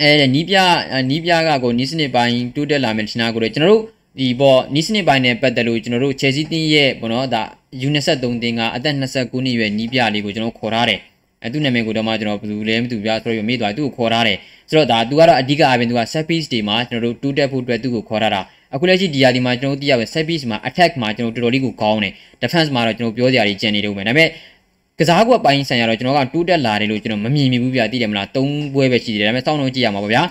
[0.00, 0.56] အဲနီးပြ
[1.10, 3.82] နီးပြကကိုနီးစနစ်ပိုင်းတိုးတက်လာမယ်ထင်တာကိုလေကျွန်တော်တို့
[4.18, 7.42] ဒီပေါ့နီးစနစ်ပိုင်းနဲ့ပတ်သက်လို့ကျွန်တော်တို့ Chelsea တင်းရဲ့ပေါ့နော်ဒါ
[7.86, 11.00] U23 တင်းကအသက်29နှစ်ရွယ်နီးပြလေးကိုကျွန်တော်ခေါ်ထားတယ်
[11.42, 14.38] အဲသူ့နာမည်ကိုတော့မှကျွန်တော်ဘယ်သူလဲမသိဘူးဗျာဆိုတော့မေ့သွားသူ့ကိုခေါ်ထားတယ်
[14.70, 18.40] ဆိုတော့ဒါသူကတော့အဓိကအပြင်သူက set piece တွေမှာကျွန်တော်တို့တိုးတက်ဖို့အတွက်သူ့ကိုခေါ်ထားတာ
[18.74, 24.28] အခုလက်ရှိဒီယာဒီမှာကျွန်တော်တို့သိရပဲ set piece မှာ attack မှာကျွန်တော်တော်တော်လေးကိုကောင်းတယ် defense မှာတော့ကျွန်တော်ပြောစရာကြီးကျန်နေတော့မယ်ဒါပေမဲ့
[24.98, 30.22] ကစားကွက်ပိုင်းဆိုင်ရာတော့ကျွန်တော်ကတိုးတက်လာတယ်လို့ကျွန်တော်မမြင်မိဘူးဗျာသိတယ်မလား၃ပွဲပဲရှိတယ်ဒါပေမဲ့စောင့်တော့ကြည့်ရမှာပါဗျာ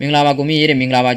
[0.00, 1.12] မင်္ဂလာပါကိုမြင့်ရေးတဲ့မင်္ဂလာပါ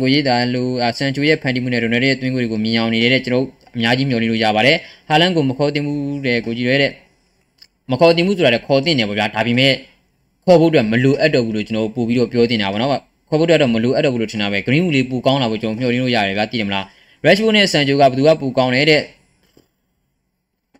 [0.00, 0.62] ကိုရေးတာလူ
[0.98, 4.76] ဆန်ချူရဲ့ဖန်တီမှုနဲ့ရိုနယ်ရဲ့အတွင်းကိုတွေကိုမြင်အောင်နေတဲ့ကျွန်တော်အများကြီးမျှော်လင့်လို့ရပါတယ်
[5.08, 5.94] ဟာလန်ကိုမခေါ်တင်မှု
[6.26, 6.90] တဲ့ကိုကြီးရဲတဲ့
[7.90, 9.72] မခေါ်တင်မှုဆိုတာလည်းခေါ်တင်တယ်ပေါ့ဗျာဒါပေမဲ့
[10.44, 12.90] ခေါ်ဖို့အတွက်မလိုအပ်တော့ဘူးလို့ကျွန်တော်ပို့ပြီးတော့ပြောတင်တာပေါ့နော်
[13.28, 16.84] ခေါ်ဖို့အတွက်တော့မလိုအပ်တော့ဘူးလို့ထင်တာပဲ green လေးပူကောင်းလာဖို့ကျွန်တော်မျှော်လင့်လို့ရတယ်ဗျာသိတယ်မလား
[17.26, 19.00] Rashford နဲ့ Sancho ကဘယ်သူကပူကောင်းလဲတဲ့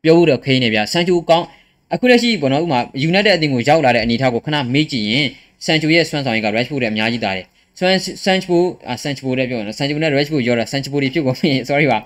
[0.02, 1.46] ပြောဖို့တော့ခိနေဗျာ Sancho ကောင်း
[1.94, 5.26] အခုလက်ရှိပေါ့နော်ဥမာ United အသင်းကိုရောက်လာတဲ့အနေအထားကိုခဏမေးကြည့်ရင်
[5.64, 7.46] Sancho ရဲ့စွမ်းဆောင်ရည်က Rashford ရဲ့အများကြီးတာတယ်
[7.78, 11.98] ဆွမ်ဆန်ချဘူအာဆန်ချဘူလည်းပြောနော်ဆန်ချဘူနဲ့ Rashford ပြောတာဆန်ချဘူတွေဖြစ်ကုန်ပြီ sorry ပါ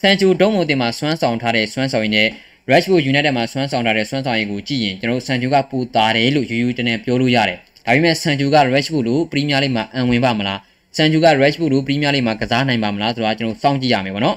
[0.00, 2.28] ဆန်ချဘူဒုံးမုံတင်မှာဆွမ်းဆောင်ထားတဲ့ဆွမ်းဆောင်ရည်နဲ့
[2.70, 10.58] Rashford United မှာဆွမ်းဆောင်ထားတဲ့ဆွမ်းဆောင်ရည်ကိုကြည့်ရင်ကျွန်တော်တို့ဆန်ချူကပူတာတယ်လို့ယူယူတနေပြောလို့ရတယ်ဒါပေမဲ့ဆန်ချူက Rashford လို့ပရီးမီးယားလိဂ်မှာအံဝင်ပါမလား
[10.96, 14.36] ဆန်ချူက Rashford လို့ပရီးမီးယားလိဂ်မှာကစားနိုင်ပါမလားဆိုတာကျွန်တော်စောင့်ကြည့်ရမယ်ပေါ့နော်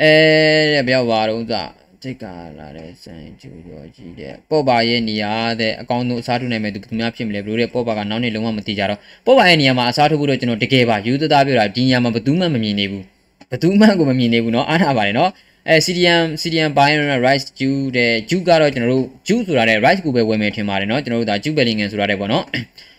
[0.00, 1.79] အဲဘယ်ရောက်ပါတော့သာစိ
[2.11, 2.25] တ်က
[2.59, 13.03] လာတဲ့စံကျူရောကြီးတဲ့ပေါ့ပါရဲ့နေရာတဲ့အကောင်းဆုံးအစားထိုးနိုင်မဲ့သူသူများဖြစ်မလဲဘလို့တဲ့ပေါ့ပါကနောက်နေ့လုံးဝမသိကြတော့ပေါ့ပါရဲ့နေရာမှာအစားထိုးဖို့တော့ကျွန်တော်တကယ်ပါယူသသားပြောတာဒီနေရာမှာဘယ်သူမှမမြင်နေဘူး
[13.49, 15.29] ဘယ်သူမှကိုမမြင်နေဘူးเนาะအားနာပါတယ်เนาะ
[15.69, 22.43] အဲ CDM CDM Bayern Rice Ju တဲ့ Ju ကတော့ကျွန်တော်တို့ Ju ဆိုတာတဲ့ Rice ကိုပဲဝယ်မယ်ထင်ပါတယ်เนาะကျွန်တော်တို့ဒါ Ju Bellingham ဆိုတာတဲ့ပေါ့เนาะ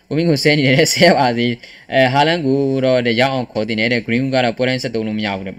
[0.09, 1.47] ကိုမင်းကိုဆဲနေတယ်ဆဲပါစေ
[1.93, 5.55] အဲဟာလန်ကိုတော့ရောက်အောင်ခေါ်တင်နေတဲ့ Green ကတော့ပွဲတိုင်းဆက်သုံးလို့မရဘူးတဲ့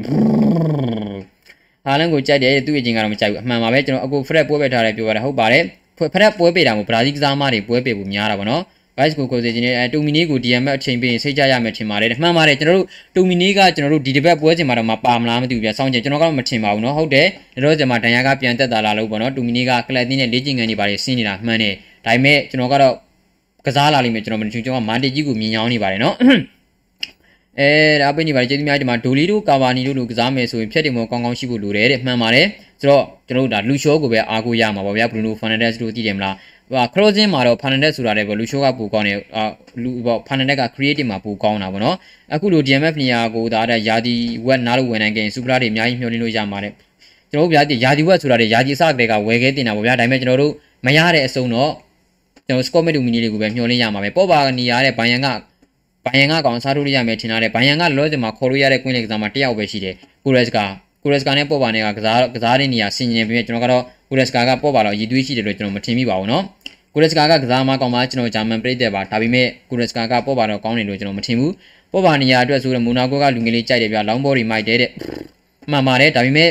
[1.86, 5.64] ဟာလန်ကိုကြိုက်တယ်သူ့အချင်းကတော့မကြိုက်ဘူးအမှန်ပါပဲကျွန်တော်အခုဖရက်ပွဲပေးထားတယ်ပြောပါတယ်ဟုတ်ပါတယ်
[5.98, 8.64] ဖရက်ပွဲပေးတာမို့ဘရာဇီးကစားမတွေပွဲပေးဖို့များတာပေါ့နော်
[8.98, 17.28] vice ကိုကိုစေခြင်းနဲ့တူမီနီကို DM အချိန်ပေးရင်စိတ်ကြရမယ်ထင်ပါတယ်မှန်ပါတယ်ကျွန်တော်တို့တူမီနီကကျွန်တော်တို့ဒီတစ်ပတ်ပွဲချိန်မှာတော့မပါမလားမသိဘူးဗျစောင့်ကြည့်ကျွန်တော်ကတော့မထင်ပါဘူးเนาะဟုတ်တယ်
[17.64, 21.74] တို့ကျွန်မဒန်ယာကပြန်တက်တာလာလို့ပေါ့နော်တူမီနီကကလပ်တင်းနဲ့လေ့ကျင့်ခန်းတွေပါတယ်ဆင်းနေတာမှန်တယ်
[22.06, 22.94] ဒါပေမဲ့ကျွန်တော်ကတော့
[23.66, 26.16] ကစားလာလိမ့်မယ်ကျွန်တော်မင်းကျွန်တော်မန်တီကြီးကိုမြင်ရောင်းနေပါတယ်နော်
[27.61, 27.71] အဲ
[28.03, 32.47] ဒါပဲနေပါတယ်ကျေးဇူးများဒီမှာဒိုလီတို့ကာဗာနီတို့လိုကစားမယ်ဆိုရင်ဖြတ်တင်မောကောင်းကောင်းရှိဖို့လိုတယ်တဲ့မှန်ပါတယ်
[32.81, 36.35] ဆိုတော့ကျွန်တော်တို့ဒါလူရှောကိုပဲအားကိုးရမှာပါဗျာဘရူနိုဖာနန်ဒက်စ်တို့သိတယ်မလား
[36.71, 39.45] ဟိုခရိုဇင်းမှာတော့ဖာနန်ဒက်ဆိုတာလည်းပဲလူရှောကပိုကောင်းတယ်အာ
[39.83, 41.97] လူပေါ့ဖာနန်ဒက်က creative မှာပိုကောင်းတာပေါ့နော်
[42.35, 44.15] အခုလို DMF နေရာကိုဒါတဲ့ယာဒီ
[44.47, 46.73] ဝက်နားလို့ဝင်နိုင်ခဲ့ရင်စူပရာတွေအများကြီးမျှော်လင့်လို့ရမှာတဲ့
[47.31, 50.53] ကျွန်တော်တို့ဗျာယာဒီဝက်ဆိုတာတွေယာဒီအစကတည်းကဝယ်ခဲ့တင်တာပေါ့ဗျာဒါပေမဲ့ကျွန်တော်တို့
[50.87, 51.71] မရတဲ့အစုံတော့
[52.47, 55.29] ကျွန်တော်စကော့မက်ဒူမီနီတွေကိုပဲမျှော်လင့်ရမှာပဲပေါ့ပါနေရတဲ့ဘိုင်ယန်က
[56.07, 60.59] ဘိုင်ယန်ကကောင်စားထုတ်ရရမယ်ထင်တာလေဘိုင်ယန်ကလောစင်မှာခေါ်လို့ရတဲ့ကွင်းလေကစားမှာတယောက်ပဲရှိတယ်ကူရက်စ်က
[61.03, 66.45] ကူရက်စ်ကနဲ့ပေါ်ပါနဲ့ကကစားကစားတဲ့နေရာဆင်ញင်ပြီးကျွန်တော်ကတော့ကူရက်စ်ကကပေါ်ပါတော့ရည်သွေးရှိတယ်လို့ကျွန်တော်မထင်မိပါဘူးနော်
[66.95, 71.53] ကူရက်စ်ကာကကစားမကောင်မကျွန်တော်ဂျာမန်ပြည်သက်ပါဒါပေမဲ့ကူရက်စ်ကာကပေါ်ပါတော့ကောင်းတယ်လို့ကျွန်တော်မထင်ဘူး
[71.93, 74.91] ပေါ်ပါနေရာအတွက်ဆိုတော့မိုနာကိုကလူငယ်လေးကြိုက်တယ်ဗျလောင်းဘော်တွေမိုက်တယ်တဲ့
[75.71, 76.49] မှန်ပါတယ်ဒါပေမဲ့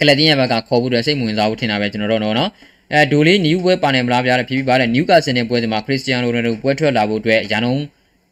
[0.00, 2.50] ကလတင်ရဲ့ဘက်ကခေါ်ဖို့တော့စိတ်ဝင်စားဖို့ထင်တာပဲကျွန်တော်တို့နော်
[2.92, 7.74] အဲဒိုလေးနယူးပွဲပါနေမလားဗျာတဲ့ဖြစ်ပြီးပါတယ်နယူးကာဆယ်နယ်ပွဲစဉ်မှာခရစ္စတီယာနိုရိုနယ်ဒိုပွဲထွက်လာဖို့အတွက်ရန်ုံ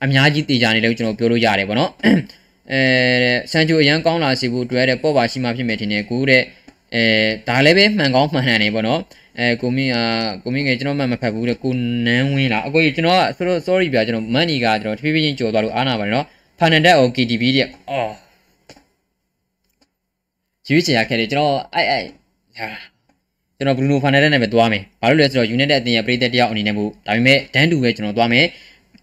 [0.04, 1.90] အများကြီးတည်ကြနေလို့ကျွန်တော်ပြောလို့ရတယ်ပေါ့နော်
[2.72, 2.80] အဲ
[3.50, 6.42] ဆန်ချိုအရန်ကောင်းလာစီဖို့အတွက်တဲ့ပေါ့ပါရှိမှဖြစ်မယ်ထင်တယ်ကိုတဲ့
[6.94, 7.02] အဲ
[7.48, 9.00] ဒါလည်းပဲမှန်ကောင်းမှန်တယ်နေပေါ့နော်
[9.38, 11.72] အဲကိုမင်းอ่าကိုမင်းငယ်ကျွန်တော်မှမဖတ်ဘူးတဲ့ကို
[12.06, 16.26] နန်းဝင်းလားအကိုကြီးကျွန်တော်ကဆိုတော့ sorry ဗျာကျွန်တော်မန်နီကကျွန်တော်တဖြည်းဖြည်းချင်းကြော်သွားလို့အားနာပါတယ်နော်
[16.58, 18.12] ဖာနန်ဒက် OKTV တဲ့အော်
[20.68, 22.04] ရွေးချယ်ရခဲ့တယ်ကျွန်တော်အဲ့အဲ့
[22.58, 22.68] ဟာ
[23.56, 28.46] ကျွန်တော်ဘရူနိုဖာနယ်ဒက်နဲ့ပဲသွားမယ်ဘာလို့လဲဆိုတော့ United အသင်းရဲ့ပရိသတ်တယောက်အနေနဲ့မို့ဒါပေမဲ့ဒန်တူပဲကျွန်တော်သွားမယ်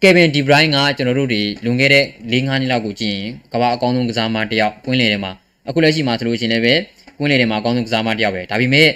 [0.05, 5.31] ကယ်ဗင်ဒီဘရိုင်းကကျွန်တော်တို့တွေလွန်ခဲ့တဲ့၄၅နှစ်လောက်ကိုကြည့်ရင်ကမ္ဘာအကောင်းဆုံးကစားမတယောက်ကွင်းလေထဲမှာ
[5.69, 6.73] အခုလက်ရှိမှာဆိုလို့ရှိရင်လည်းပဲ
[7.17, 8.87] ကွင်းလေထဲမှာအကောင်းဆုံးကစားမတယောက်ပဲဒါပေမဲ့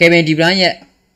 [0.00, 0.72] ကယ်ဗင်ဒီဘရိုင်းရဲ့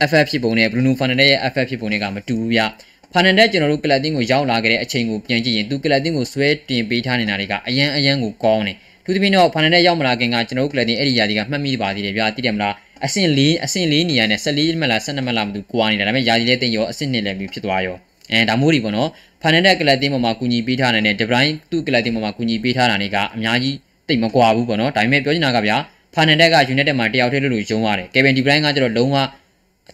[0.09, 2.61] FF ဖြစ်ပုံနဲ့ Bruno Fernandes ရဲ့ FF ဖြစ်ပုံတွေကမတူဘူးဗျ။
[3.13, 12.73] Fernandes ကျွန်တော်တို့ကလပ်တင်းကိုရောက်လာခဲ့တဲ့အချိန်ကိုပြန်ကြည့်ရင်သူကလပ်တင်းကိုဆွဲတင်ပေးထားနေတာတွေကအရန်အရန်ကိုကောင်းတယ်။သူသဖြင့်တော့ Fernandes ရောက်မလာခင်ကကျွန်တော်တို့ကလပ်တင်းအဲ့ဒီຢာတွေကမှတ်မိပါသေးတယ်ဗျာ။သိတယ်မလား။
[13.05, 17.97] အဆင့်၄အဆင့်၄နေရာနဲ့14မှတ်လား12မှတ်လားမသိဘူးကွာနေတာဒါပေမဲ့ຢာကြီးလေးတင်ရောအဆင့်နှစ်လည်းပြီးဖြစ်သွားရော။
[18.31, 19.09] အဲဒါမို့ဒီပေါ့နော်။
[19.41, 23.75] Fernandes ကလပ်တင်းပေါ်မှာကူညီပေးထားတဲ့နဲ့ De Bruyne သူ့ကလပ်တင်းပေါ်မှာကူညီပေးထားတာတွေကအများကြီး
[24.07, 25.77] တိတ်မကွာဘူးပေါ့နော်။ဒါပေမဲ့ပြောချင်တာကဗျာ
[26.15, 29.17] Fernandes က United မှာတယောက်တည်းလို့လို့ယုံရတယ်။ Kevin De Bruyne ကကျတော့လုံးဝ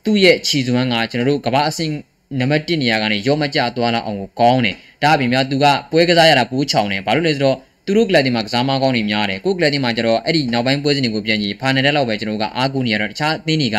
[0.06, 1.92] သူ့ရဲ့ခြီစွမ်းကကျွန်တော်တို့ကမ္ဘာအဆင့်
[2.40, 13.78] နံပါတ်1နေရာကနေရော့မကျသွားလာအောင်ကိုကောင်းတယ်ဒါအပြင်များသူကပွဲကစားရတာပူးချောင်တယ်ဘာလို့လဲဆိုတော့သူတို့ကလပ်တင်မှာကစားမကောင်းနေများတယ်ကိုကလပ်တင်မှာကျတော့အဲ့ဒီနောက်ပိုင်းပွဲစဉ်တွေကိုပြန်ကြည့်ဖာနယ်တက်လောက်ပဲကျွန်တော်ကအားကိုးနေရတော့တခြားအသင်းတွေက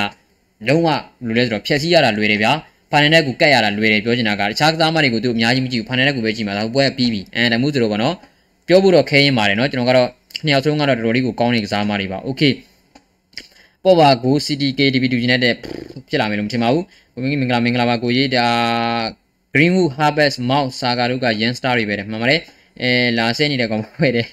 [0.69, 0.89] လုံးဝ
[1.27, 2.53] လူလဲဆိုတော့ဖြက်စီးရတာလွယ်တယ်ဗျာ
[2.96, 8.16] ဖာနယ်တက်ကိုကတ်ရတာလွယ်တယ်ပြောချင်တာကတခြားကစားမတွေကိုသူအများကြီးမကြည့်ဘူးဖာနယ်တက်ကိုပဲကြည့်မှာဒါပွဲပြီးပြီအဲဒါမှမဟုတ်ဆိုတော့ဗောနော်
[8.68, 10.08] ပြောဖို့တော့ခဲရင်ပါတယ်နော်ကျွန်တော်ကတော့
[10.46, 12.42] နှစ်ယောက်ဆုံးကတော့တော်တော်လေးကိုကောင်းနေကစားမတွေပါโอเค
[13.84, 15.56] ပေါ်ပါကို CTK DB2 United
[16.10, 18.48] ဖြစ်လာမယ်လို့မထင်ပါဘူးကိုမင်းမင်္ဂလာမင်္ဂလာပါကိုရေးဒါ
[19.54, 22.42] Greenwood Harvest Mount Saga တို့က Young Star တွေပဲတယ်မှန်ပါတယ်
[22.82, 24.28] အဲလာဆဲနေတဲ့ကောင်ပဲတယ်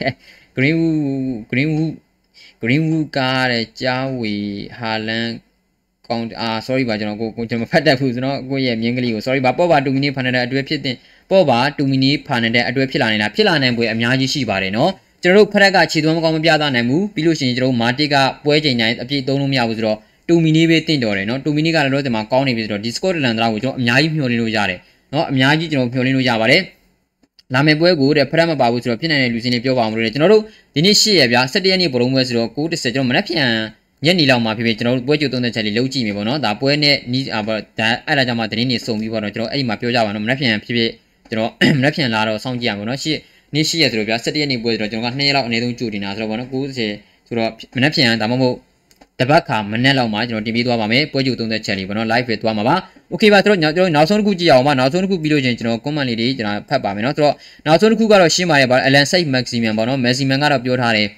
[0.56, 1.94] Greenwood Greenwood
[2.62, 4.34] Greenwood ကားတဲ့ကြားဝေ
[4.78, 5.28] ဟာလန်
[6.09, 10.95] ကောင်းအာ sorry ပါကျွန်တော်ကိုကိုကျွန်တော်ဖတ်တတ်ဘူးကျွန်တော်ကိုရဲ့မြင်းကလေးကို sorry ပါပေါ်ပါ2မိနစ်ဖာနေတဲ့အတွဲဖြစ်တဲ့
[11.29, 14.91] ပေါ်ပါ2မိနစ်ဖာနေတဲ့အတွဲဖြစ်လာနေတာဖြစ်လာနိုင်ပွဲအများကြီးရှိပါတယ်နော်
[15.23, 24.79] ကျွန်တော်တို့ဖရက်ကခြေသွမ်းမကောင်းမပြသနိုင်ဘူးပြီးလို့ရှိရင်ကျွန်တော်မာတစ်ကပွဲချိန်တိုင်းအပြည့်သုံးလို့မရဘူးဆိုတော့တူမီနီပဲတင့်တော်တယ်နော်တူမီနီကလည်းတော့ဒီမှာကောင်းနေပြီဆိုတော့ဒီစကော့တလန်သားကိုကျွန်တော်အများကြီးမျှော်လင့်လို့ရတယ်
[25.13, 26.61] နော်အများကြီးကျွန်တော်မျှော်လင့်လို့ရပါတယ်
[27.53, 30.43] လာမယ့်ပွဲကိုတဲ့ဖရက်မပါဘူးဆိုတော့ဖြစ်နိုင်တဲ့လူစင်းတွေပြောပါအောင်လို့ကျွန်တော်တို့
[30.75, 33.49] ဒီနေ့ရှေ့ရဗျာ17ရက်နေ့ဘုံပွဲဆိုတော့9:30ကျွန်တော်မနေ့ပြန်
[34.04, 37.54] ညနေလောက်မှာဖြစ်ဖြစ်ကျွန်တော်တို့ပွဲကြိုသုံးတဲ့ချက်လေးလုံးကြည့်မယ်ပေါ့နော်ဒါပွဲနဲ့နီးအာဒါ
[38.06, 40.90] အဲ့ဒါကြောင့်မှတင်းနေစုံပြီးပေါ့နော်ကျွန်တော်အဲ့ဒီမှာပြောကြပါတော့မနေ့ပြန်ဖြစ်ဖြစ်
[41.30, 43.16] ကျွန်တော်မနေ့ပြန်လာတော့စောင့်ကြည့်ရမှာပေါ့နော်ရှေ့
[43.54, 48.56] နေ့ရှိရဆိုတော့ဗျာ17ရက်နေ့ပွဲဆိုတော့ကျွန်တော်က2ရက်လောက်အနည်းဆုံးကြိုတင်တာဆိုတော့ဗောနော်90ဆိုတော့မနေ့ပြန်ဒါမှမဟုတ်
[49.20, 52.76] တပတ်ခါမနေ့လောက်မှာကျွန်တော်တင်ပြသွားပါမယ်ပွဲကြို30ချက်လေးဗောနော် live ပဲသွားမှာပါ
[53.10, 57.34] โอเคပါဆိုတော့ကျွန်တော်နောက်ဆုံးတစ်ခုကြည့်အောင်ပါနောက်ဆုံးတစ်ခုပြီးလို့ချင်းကျွန်တော် comment လေးတွေကျွန်တော်ဖတ်ပါမယ်နော်ဆိုတော့
[57.66, 61.08] နောက်ဆုံးတစ်ခုကတော့ရှင်းပါတယ်ဗော Alan Said Maximum ဗောနော် Maximum ကတော့ပြောထားတယ်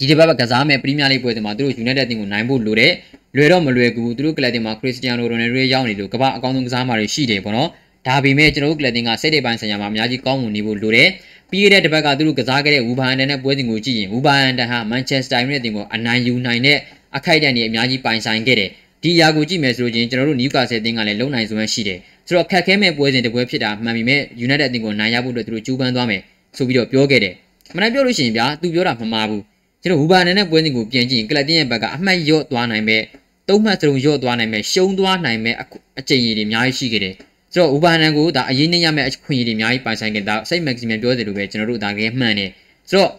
[0.00, 2.92] ဒီတစ်ပတ်ကစားမယ်ပရီးမီးယားလိပွဲတွေမှာသူတို့ United အသင်းကိုနိုင်ဖို့လိုတယ်
[3.36, 7.68] လွယ်တော့မလွယ်ဘူးသူတို့ကလပ်တင်မှာ Cristiano Ronaldo ရောက်နေလို့ကမ္ဘာအကောင်းဆုံးကစားမှာတွေရှိတယ်ဗောနော်
[8.06, 11.08] ဒါပေမဲ့ကျွန်တော်တို့ကလပ်တင်ကစိတ်တွေပိုင်းဆိုင်ရာမှာအများကြီးကောင်းမွန်နေဖို့လိုတယ်
[11.50, 16.78] ပြီးခဲ့တဲ့တစ်ပတ်ကသူတို့ကစားခဲ့တဲ့ဝူဘန်အန်တန်နဲ့ပွဲစဉ်ကိုကြည့်ရင်ဝူဘန်အန်တန်ဟာမန်ချက်စတာယူနိုက်တက်ကိုအနိုင်ယူနိုင်တဲ့
[17.16, 18.70] အခိုက်အတန့်တွေအများကြီးပိုင်ဆိုင်ခဲ့တယ်
[19.02, 26.20] ဒီအရာကိုကြည့်မယ်ဆိုရင်ကျွန်တော်တို့နယူကာဆယ်အသင်းကလည်းလုံနိုင်စွမ်းရှိတယ်ဆိုတော့ခက်ခဲမဲ့ပွဲစဉ်တစ်ပွဲဖြစ်တာမှန်ပြီမဲ့ United အသင်းကိုနိုင်ရဖို့အတွက်သူတို့ကြိုးပမ်းသွားမယ်
[26.56, 27.34] ဆိုပြီးတော့ပြောခဲ့တယ်
[27.76, 29.42] မနိုင်ပြောလို့ရှိရင်ဗျာသူပြောတာမမှားဘူး
[29.86, 33.02] ကျွန်တော်ဝူဘန်အန်နဲ့ပွဲစဉ်ကိုပြင်ကြည့်ရင်ကလပ်တင်းရဲ့ဘက်ကအမှတ်ရော့သွားနိုင်မဲ့
[33.48, 35.54] သုံးမှတ်စလုံးရော့သွားနိုင်မဲ့ရှုံးသွားနိုင်မဲ့
[35.98, 37.14] အကြိမ်ကြီးတွေအများကြီးရှိခဲ့တယ်
[37.52, 42.50] ဆိုတော့ဥပါနန်ကိုဒါအရင်နှိမ့်ရမယ့်အခွင့်အရေးတွေအများကြီးပိုင်ဆိုင်ခဲ့တာစိတ်မက်ဆီမမ်ပြောတယ်လို့ပဲကျွန်တော်တို့ဒါကလေးမှန်တယ်
[42.90, 43.10] ဆိုတော့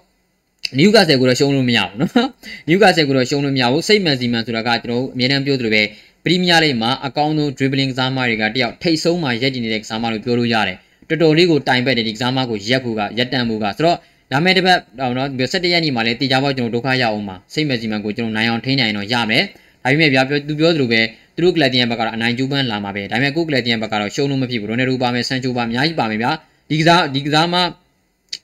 [0.77, 2.29] နယူကာဆယ်ကိုတော့ရှုံးလို့မရဘူးနော်
[2.67, 5.83] နယူကာဆယ်ကိုတော့ရှုံးလို့မရဘူးစိတ်မက်ဆီမမ်ဆိုတာကကျွန်တော်တို့အမြဲတမ်းပြောသလိုပဲ
[6.23, 10.77] ပရီးမီးယားလိမှာအကောင်းဆုံး dribbling ကစားမတွေကတယောက်ထိတ်ဆုံးမှရက်တည်နေတဲ့ကစားမလို့ပြောလို့ရတယ်
[11.09, 13.97] တော်တော်လေးကိုတိုင်ပက်တယ်ဒီကစားမကိုရက်ဖို့ကရက်တန်ဖို့ကဆိုတော့
[14.31, 19.43] လာမယ့်တစ်ပတ်တော့နော်17ရက်နေ့မှာလည်းတေချာပေါ့ကျွန်တော်ဒုက္ခရောက်အောင်ပါစိတ်မစီမံကိုကျွန်တော်နိုင်အောင်ထိန်းနိုင်တော့ရမယ်
[19.83, 21.01] ဒါပေမဲ့ဗျာပြောသူပြောသလိုပဲ
[21.35, 26.31] သူတို့ကလပ်တင်ရဲ့ဘက်ကတော့အနိုင်ကျူးပန်းလာမှာပဲဒါပေမဲ့ကိုကလပ်တင်ရဲ့ဘက်ကတော့ရှုံးလို့မဖြစ်ဘူးရိုနယ်ဒိုပါမယ်ဆန်ချိုပါအများကြီးပါမယ်ဗျာ
[26.69, 27.59] ဒီကစားဒီကစားမှ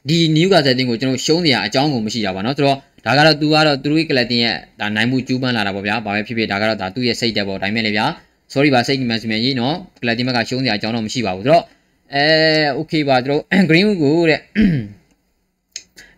[0.10, 8.06] ဒီနယူကာဆယ်တင်ကိုကျွန်တော်ရှုံးစရာအကြောင်းကိုမရှိတာပါနော်ဆိုတော့ဒါကတော့သူကတော့သူတို့ရဲ့ကလပ်တင်ရဲ့ဒါနိုင်မှုကျူးပန်းလာတာပေါ့ဗျာဘာပဲဖြစ်ဖြစ်ဒါကတော့ဒါသူ့ရဲ့စိတ်တက်ပေါ့ဒါပေမဲ့လေဗျာ
[8.54, 11.63] sorry ပါစိတ်မှန်စီမံကြီးနော်ကလပ်တင်ဘက်ကရှုံးစရာအကြောင်းတော့မရှိပါဘူးဆိုတော့
[12.15, 12.26] အဲ
[12.78, 14.39] okay ပါသူတို့ green ကိုတဲ့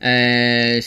[0.06, 0.16] အဲ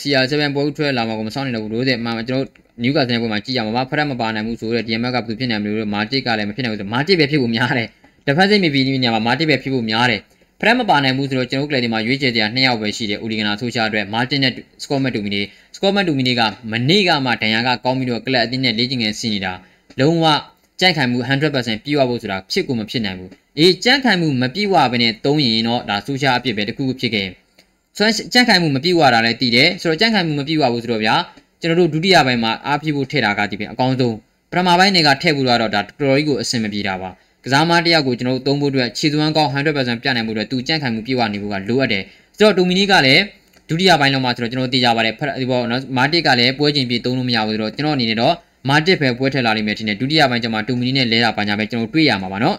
[0.00, 2.44] CR7 ပွဲဥထွက်လာမှာကိုမစောင့်နေတော့ဘူးလို့တဲ့မှကျွန်တော်
[2.82, 7.88] နယူကာဆယ်ပွဲမှာကြည့်ရမှာပါဖရက်မပါနိုင်ဘူးဆိုတော့ DMX ကဘယ်သူဖြစ်နိုင်မလို့မာတစ်ကလည်းမဖြစ်နိုင်ဘူးဆိုမာတစ်ပဲဖြစ်ဖို့များတယ်
[8.26, 10.20] တစ်ဖက်စိတ်မပြီးနေမှာမာတစ်ပဲဖြစ်ဖို့များတယ်
[10.60, 14.52] ဖရက်မပါနိုင်ဘူးဆိုတော့ကျွန်တော်ကလပ်ဒီမှာရွေးချယ်တရား2ယောက်ပဲရှိတယ်ဦးလီဂနာဆိုရှာအတွက်မာတင်နဲ့
[14.82, 15.40] စကော့မက်တူမီနီ
[15.76, 19.52] စကော့မက်တူမီနီကမနေ့ကမှဒဏ်ရာကကောင်းပြီးတော့ကလပ်အတင်းနဲ့လေ့ကျင့်ငယ်စီနေတာ
[20.00, 20.24] လုံးဝ
[20.80, 21.18] ကြန့်ခိုင်မှု
[21.52, 27.28] 100%ပြည့်ဝဖို့ဆိုတာဖြစ်ကိုမဖြစ်နိုင်ဘူးအေးကြန့်ခိုင်မှုမပြည့်ဝဘဲနဲ့သုံးရင်တော့ဒါဆိုရှာအဖြစ်ပဲတခုခုဖြစ်ခဲ့
[27.98, 31.14] ဆိုတော့ကြန့်ခိုင်မှုမပြည့်ဝတာလည်းတည်တယ်ဆိုတော့ကြန့်ခိုင်မှုမပြည့်ဝဘူးဆိုတော့ဗျာ
[31.60, 34.16] ကျွန်တော်တို့ဒုတိယပိုင်းမှာအားပြဖို့ထည့်တာကဒီပြင်အကောင်းဆုံး
[34.50, 37.10] ပထမပိုင်းတွေကထည့်ဖို့တော့ဒါတော်တော်ကြီးကိုအဆင်မပြေတာပါ
[37.44, 42.02] ကစားမတယောက်ကိုကျွန်တော်တို့သုံးဖို့အတွက်ခြေသွမ်းကောင်း100%ပြနိုင်မှုအတွက်သူကြန့်ခိုင်မှုပြည့်ဝနေဖို့ကလိုအပ်တယ်
[42.36, 43.22] ဆိုတော့ဒိုမီနီကလည်း
[43.68, 48.34] ဒုတိယပိုင်းလောက်မှာဆိုတော့ကျွန်တော်သိကြပါတယ်ဒီပေါ်နော်မာတစ်ကလည်းပွဲချိန်ပြေသုံးလို့မရဘူးဆိုတော့ကျွန်တော်အနေနဲ့တော့
[48.68, 52.56] မာတစ်ပဲပွဲထက်လာလိမ့်မယ်ထင်တယ်ဒုတိယပိုင်းကျမှဒိုမီနီနဲ့လဲတာပါညာပဲကျွန်တော်တွေ့ရမှာပါနော်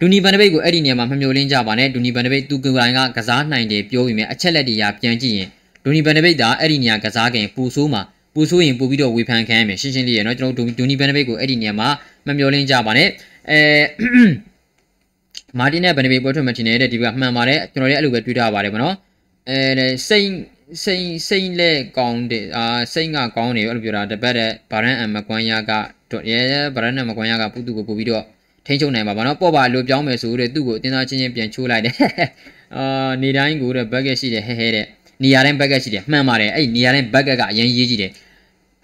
[0.00, 5.48] ဒူနီဘန်ဒဘိတ်ကိုအဲ့ဒီနေရာမှာမမျှော်လင့်ကြပါနဲ့ဒူနီဘန်ဒဘိတ်သူကိုယ်တိုင်ကကစားနိုင်တယ်ပြောပြီးမြဲအချက်လက်တွေရပြန်ကြည့်ရင်
[5.84, 8.02] ဒူနီဘန်ဒဘိတ်ကအဲ့ဒီနေရာကစားခင်ပူဆိုးမှာ
[8.34, 11.88] ပူဆိုးရင်ပို့ပြီးတော့ဝေဖန်ခံရမယ်ရှင်းရှင်းလေးရနော်ကျွန်တော်တို့ဒူနီဘန်ဒဘိတ်ကိုအဲ့ဒီနေရာမှာ
[12.26, 13.08] မမျှော်လင့်ကြပါနဲ့
[13.50, 13.60] အဲ
[15.58, 18.94] မာတင်နဲ့ဘန်ဒဘိတ်ပွဲထွက်မှထင်တယ်တဲ့ဒီကမှန်ပါတယ်ကျွန်တော်လည်းအဲ့လိုပဲတွေးထားပါတယ်ဗောနော်
[19.50, 20.30] အဲစိတ်
[20.84, 25.72] စိတ်စိတ်လက်ကောင်းတယ်အာစိတ်ကကောင်းတယ်အဲ့လိုပြောတာတပတ်တဲ့ဗာရန်အမကွမ်ယာက
[26.30, 26.40] ရဲ
[26.74, 28.24] ဗာရန်နဲ့မကွမ်ယာကပူတူကိုပို့ပြီးတော့
[28.70, 31.94] ထိန်းချုပ်နိုင်ပါဗောနော်ပေါ့ပါလိုပြောင်းမယ်ဆိုတဲ့သူ့ကိုအတင်းသားချင်းချင်းပြန်ချိုးလိုက်တယ်
[32.76, 34.86] အာနေတိုင်းကိုတဲ့ဘက်ကက်ရှိတယ်ဟဲဟဲတဲ့
[35.22, 38.10] နေရာတိုင်းဘက်ကက်ရှိတယ်မှန်ပါတယ်အဲ့နေရာတိုင်းဘက်ကက်ကအရင်ရေးကြည့်တယ်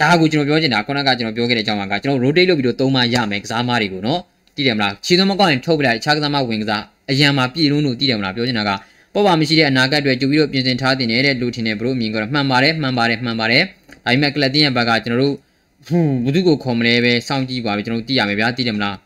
[0.01, 4.20] ဒါကိုကျွန်တော်ပြောချင်တာခုနကကျွန်တော်ပြောခဲ့တဲ့အကြောင်းကကျွန်တော် rotate လုပ်ပြီးတော့သုံးမရမယ်ကစားမတွေကိုနော်
[4.57, 8.70] တည်တယ်မလားခြေသွင်းမကောက်ရင်ထုတ်ပလိုက်ခြားကစားမဝင်ကစားအရန်မှာပြည်လုံးလို့တည်တယ်မလားပြောချင်တာက
[9.14, 13.62] ပေါ်ပါမရှိတဲ့အနာဂတ်တွေကြိုပြီးတော့ပြင်ဆင်ထားတင်နေတဲ့လူထင်တယ်ဘလို့အမြင်ကတော့မှန်ပါတယ်မှန်ပါတယ်မှန်ပါတယ်
[14.05, 15.35] ဒါပေမဲ့ကလပ်တင်ရဲ့ဘက်ကကျွန်တော်တို့
[15.87, 18.96] ဟူဘသူကိုခေါ်မလဲပဲစောင့်ကြည့်ပါပဲကျွန်တော်တို့တည်ရမယ်ဗျာတည်တယ်မလား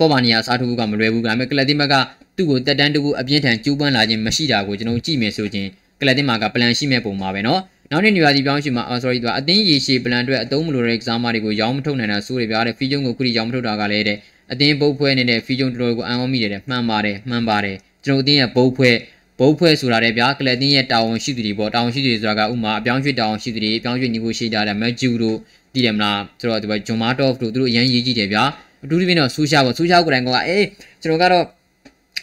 [0.00, 1.94] ပေါ်ပါနေရစားထိုးကမလွယ်ဘူးဒါပေမဲ့ကလပ်တင်ဘက်က
[2.36, 5.68] သူ့ကိုတက်တန်းတကူအပြင်းထန်ကျိုးပန်းလာခြင်းမရှိတာကိုကျွန်တော်ကြည့်မယ်ဆိုရင်
[6.00, 7.60] ကလပ်တင်မှာကပလန်ရှိမဲ့ပုံပါပဲနော်
[7.90, 14.18] နောက်နေ့နေရာဒီပြောင်းရှင်မှာ sorry သူအတင်းရေရှည်ပလန်အတွက်အတုံးမလိုတဲ့ exam တွေကိုရောင်းမထုတ်နိုင်တာစိုးရပြတဲ့ fee ကျုံကိုခုထိရောင်းမထုတ်တာကလည်းတဲ့
[14.52, 18.90] အတင်းပုတ်ဖွဲနေတဲ့ fee ကျုံတော်တော်ကိုအံ့ဩမိတယ်မှန်ပါတယ်မှန်ပါတယ်ကျွန်တော်အတင်းရဲ့ပုတ်ဖွဲ
[19.38, 25.36] ဘုတ်ဖွဲ့ဆိုတာလည်းဗျာကလပ်တင်းရဲ့တာဝန်ရှိသူတွေပေါ့တာဝန်ရှိသူတွေဆိုတာကဥမာအပြောင်းရွှေ့တာဝန်ရှိသူတွေအပြောင်းရွှေ့ညီကိုရှိကြတယ်မက်ဂျူတို့
[25.72, 28.44] တည်တယ်မလားဆိုတော့ဒီဘက်ဂျွန်မာတော့တို့တို့အရန်ရေးကြည့်တယ်ဗျာ
[28.84, 30.66] အတူတူပြင်းတော့ဆူရှာပေါ့ဆူရှာကိုယ်တိုင်ကအေး
[31.02, 31.44] ကျွန်တော်ကတော့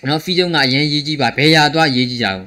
[0.08, 2.42] နော်ဖီဂျုံကအရင်ရေးကြည့်ပါဘယ်ရာသွားရေးကြည့်ကြအောင်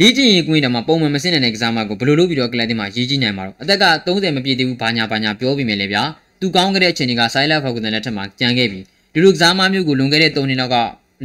[0.00, 6.02] ရေးကြည့်ရင်ကိုင်းတယ်မှာပုံမှန်မစင်းတဲ့ကစားမကိုဘယ်လိုလုပ်ပြီးတော့ကလပ်တင်းမှာရေးကြည့်နိုင်မှာတော့အသက်က30မပြည့်သေးဘူးဘာညာဘာညာပြောပြီးမယ်လေဗျာ
[6.40, 8.80] သူကောင်းခဲ့တဲ့အချိန်တွေက silent focus နဲ့လက်ထက်မှာကြံခဲ့ပြီ
[9.12, 10.76] ဒီလိုကစားမမျိုးကိုလွန်ခဲ့တဲ့3နှစ်လောက်က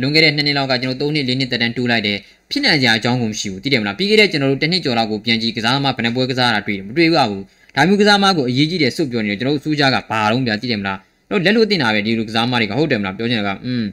[0.01, 2.17] လွန်ခဲ့တဲ့2နှစ်လောက်ကကျွန်တော်3နှစ်4နှစ်တက်တန်းတူးလိုက်တယ်
[2.51, 7.43] ဖြစ်နိုင်ကြအကြောင်းကိုမရှိဘူးသိတယ်မလားပြီးခဲ့တဲ့ကျွန်တော်တို့တစ်နှစ်ကျော်လောက်ကိုပြန်ကြည့်ကစားမဘယ်နှပွဲကစားတာတွေ့တယ်မတွေ့ဘူးဘူး
[7.75, 10.97] ဒါမျိုးကစားမကိုအရေးကြီးတယ်စုပ်ပြောနေတယ်ကျွန်တော်တို့စူးကြကဘာတော့ပြသိတယ်မလား
[11.32, 13.84] တို့လက်လို့တင်တာပဲဒီလိုကစားမတွေကဟုတ်တယ်မလားပြောချင်တာကอืม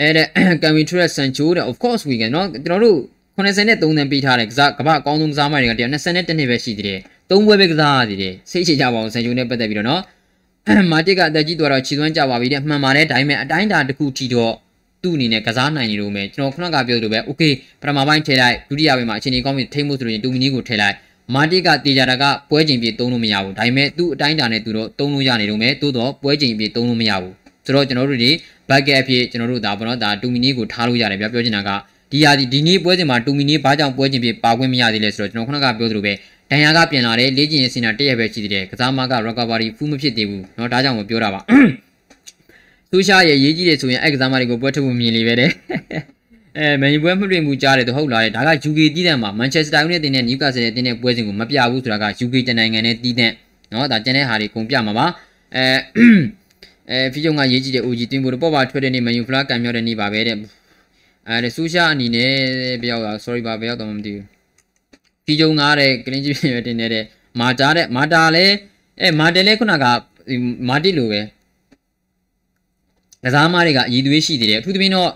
[0.00, 0.24] အဲ့ဒါ
[0.62, 2.98] can we trust Sancho တဲ့ of course we can เนาะကျွန်တော်တို့
[3.36, 10.00] 80နဲ့3တန်းပေးထားတဲ့ကစားကမ္ဘာအကောင်းဆုံးကစားမတွေကတည်းက20နဲ့1နှစ်ပဲရှိသေးတယ်သုံးပွဲပဲကစားရသေးတယ်စိတ်ချကြပါအောင် Sancho နဲ့ပတ်သက်ပြီးတော့เนาะ
[10.92, 14.54] မာတစ်ကအသက်ကြီးသွားတော့ခြေသွမ်းကြပါပြီတဲ့မှန်ပါတယ်ဒါပေမဲ့အတိုင်းတာတစ်ခုထိတော့
[15.02, 20.96] သူ့အနေနဲ့ကစားနိုင်နေလို့မယ်ကျွန်တော်ခုနကပြောသလိုပဲ okay ပထမပိုင်းထည့်လိုက်ဒုတိယပိုင်းမှာအခြေအနေကောင်းပြီးထိမ့်မှုဆိုရင်တူမီနီကိုထည့်လိုက်
[21.34, 27.34] မာတစ်ကတေချာတာကပွဲချိန်ပြေသုံးလို့မရဘူးဒါပေမဲ့သူ့အတိုင်းတာနဲ့သူတော့သုံးလို့ရနေလို့မယ်သို့တော့ပွဲချိန်ပြေသုံးလို့မရဘူး
[27.64, 28.30] ဆိုတော့ကျွန်တော်တို့ဒီ
[28.68, 31.70] bucket အဖြစ်ကျွန်တော်တို့ဒါဘောနော်ဒါတူမီနီကိုထားလို့ရတယ်ဗျပြောချင်တာက
[32.12, 36.12] ဒီဟာဒီဒီနေ့ပွဲစဉ်မှာတူမီနီဘာကြောင့်ပွဲချိန်ပြေပါခွင့်မရသေးလဲဆိုတော့ကျွန်တော်ခုနကပြောသလိုပဲ
[36.50, 41.40] ဒဏ်ရာကပြန်လာတယ်လေ့ကျင့်ရေးစင်တာတရက်ပဲရှိသေးတယ်ကစားမက recovery ဖူးမဖြစ်သေးဘူးเนาะဒါကြောင့်မပြောတာပါ
[42.90, 45.50] သူရှာရဲ့ရေးကြီးတယ်ဆိုရင်အဲ့ကစားမတွေကိုပွဲထုတ်ဖို့မြင်လေပဲတဲ့
[46.57, 53.31] အဲမန်ယူပွဲမတွေ့မှုကြားတယ်တော့ဟုတ်လားလေဒါက UK တည်တဲ့မှာ Manchester United တင်တဲ့ Newcastle တင်တဲ့ပွဲစဉ်ကိုမပြဘူးဆိုတာက UK တနိုင်ငံနဲ့တည်တဲ့
[53.71, 55.05] နော်ဒါကျန်တဲ့ဟာတွေကုန်ပြမှာပါ
[55.55, 55.65] အဲ
[56.89, 60.37] အဲဖီယုံကရေးကြည့်တဲ့ OG တင်ဖို့တော့ပေါ်ပါထွက်တဲ့နေ့မန်ယူဖလားကံမြောက်တဲ့နေ့ပါပဲတဲ့
[61.27, 62.31] အဲဆူရှာအနေနဲ့
[62.81, 64.25] ဘယ်ရောက်တာ sorry ပါဘယ်ရောက်တော့မသိဘူး
[65.25, 67.03] ဖီယုံကားတဲ့ကလင်းကြီးပြင်တင်တဲ့
[67.39, 68.53] မာတာတဲ့မာတာလည်း
[69.01, 69.85] အဲမာတယ်လည်းခုနက
[70.69, 71.21] မာတိလိုပဲ
[73.23, 75.11] ကစားမတွေကရည်သွေးရှိသေးတယ်အထူးသဖြင့်တော့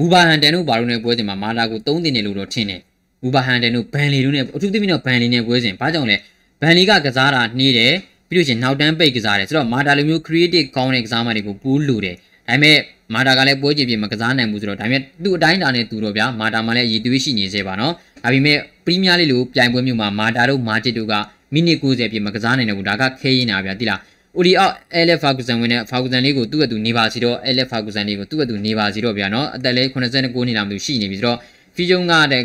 [0.00, 2.80] ဘူဘာဟန်တန်တို့ဘာလို့လဲပွဲစဉ်မှာမာတာကို3တင်နေလို့တော့ထင်တယ်
[3.22, 6.16] ဘူဘာဟန်တန်တို့ဘန်လီတို့နဲ့အထူးသဖြင့်တော့ဘန်လီနဲ့ပွဲစဉ်ဘာကြောင့်လဲ
[6.60, 7.92] ဘန်လီကကစားတာနှီးတယ်
[8.28, 12.16] ပြီးလို့ရှိရင်နောက်တန်းပိတ်ကစားတယ်ဆိုတော့မာတာလိုမျိုး creative ကောင်းတဲ့ကစားမတွေကိုပူးလူတယ်
[12.48, 12.76] ဒါပေမဲ့
[13.14, 17.92] မာတာကလည်းပွဲကြည့်ပြီးမကစားနိုင်ဘူးဆိုတော့ဒါပေမဲ့သူ့အတိုင်းတာနဲ့သူတော့ဗျာမာတာမှလည်းရည်သွေးရှိနေသေးပါနော်
[18.22, 21.14] ဒါပေမဲ့ပရီးမီးယားလိလိုပြိုင်ပွဲမျိုးမှာမာတာတို့မာတစ်တို့က
[21.54, 24.00] မိနစ်90ပြည့်မကစားနိုင်တယ်ဘူးဒါကခဲရင်တာဗျာတိလား
[24.36, 31.38] အိုဒီအောက်အဲလက်ဖာဂူဆန်ဝင်တဲ့ဖာဂူဆန်လေးကိုသူ့အတူနေပါစီတော့အဲလက်ဖာဂူဆန်လေးကိုသူ့အတူနေပါစီတော့ဗျာနော်အသက်လေး89နှစ်လာမှသူရှိနေပြီဆိုတော့
[31.76, 32.42] ဖီဂျုံကတဲ့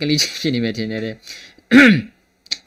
[0.00, 1.14] ကလေးဖြစ်နေမယ်ထင်တယ်တဲ့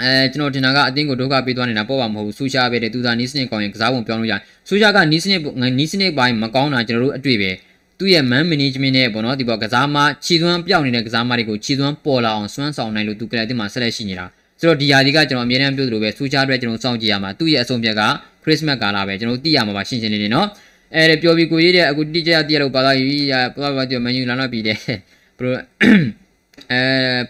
[0.01, 5.39] အဲကျွန်တော်တင်တာကအတင်းကိုဒုက္ခပေးသွားနေတာပေါ့ပါမဟုတ်ဘူးဆူရှာပဲတဲ့သူသာနီးစနစ်ကောင်းရင်ကစားပုံပြောင်းလို့ရတယ်ဆူရှာကနီးစနစ်
[5.79, 7.51] နီးစနစ်ပိုင်းမကောင်းတာကျွန်တော်တို့အတွေ့ပဲ
[7.99, 14.25] သူ့ရဲ့ man management နဲ့ပေါ့နော်ဒီပေါ်ကစားမခြေသွမ်းပြောင်းနေတဲ့ကစားမတွေကိုခြေသွမ်းပေါ်လာအောင်စွမ်းဆောင်နိုင်လို့သူကလပ်တင်မှာဆက်လက်ရှိနေတာ
[14.59, 18.01] ဆိုတော့ဒီယာဒီကကျွန်တော်အမြဲတမ်းပြောသလိုပဲဆူရှာအတွက်ကျွန်တော်စောင့်ကြည့်ရမှာသူ့ရဲ့အဆုံးဖြတ်က
[18.36, 20.47] ခ ရစ်စမတ်ကာလာပဲကျွန်တော်သိရမှာပါရှင်းရှင်းလေးလေးနော်
[20.95, 23.17] အဲပျော်ပြီးကိုရေးတဲ့အခုတိကျတည့်ရလို့ပါလာပြီ
[23.57, 24.77] ပါပါပြောမန်ယူလာတော့ပြီးတယ်
[25.37, 25.53] ဘရို
[26.71, 26.81] အဲ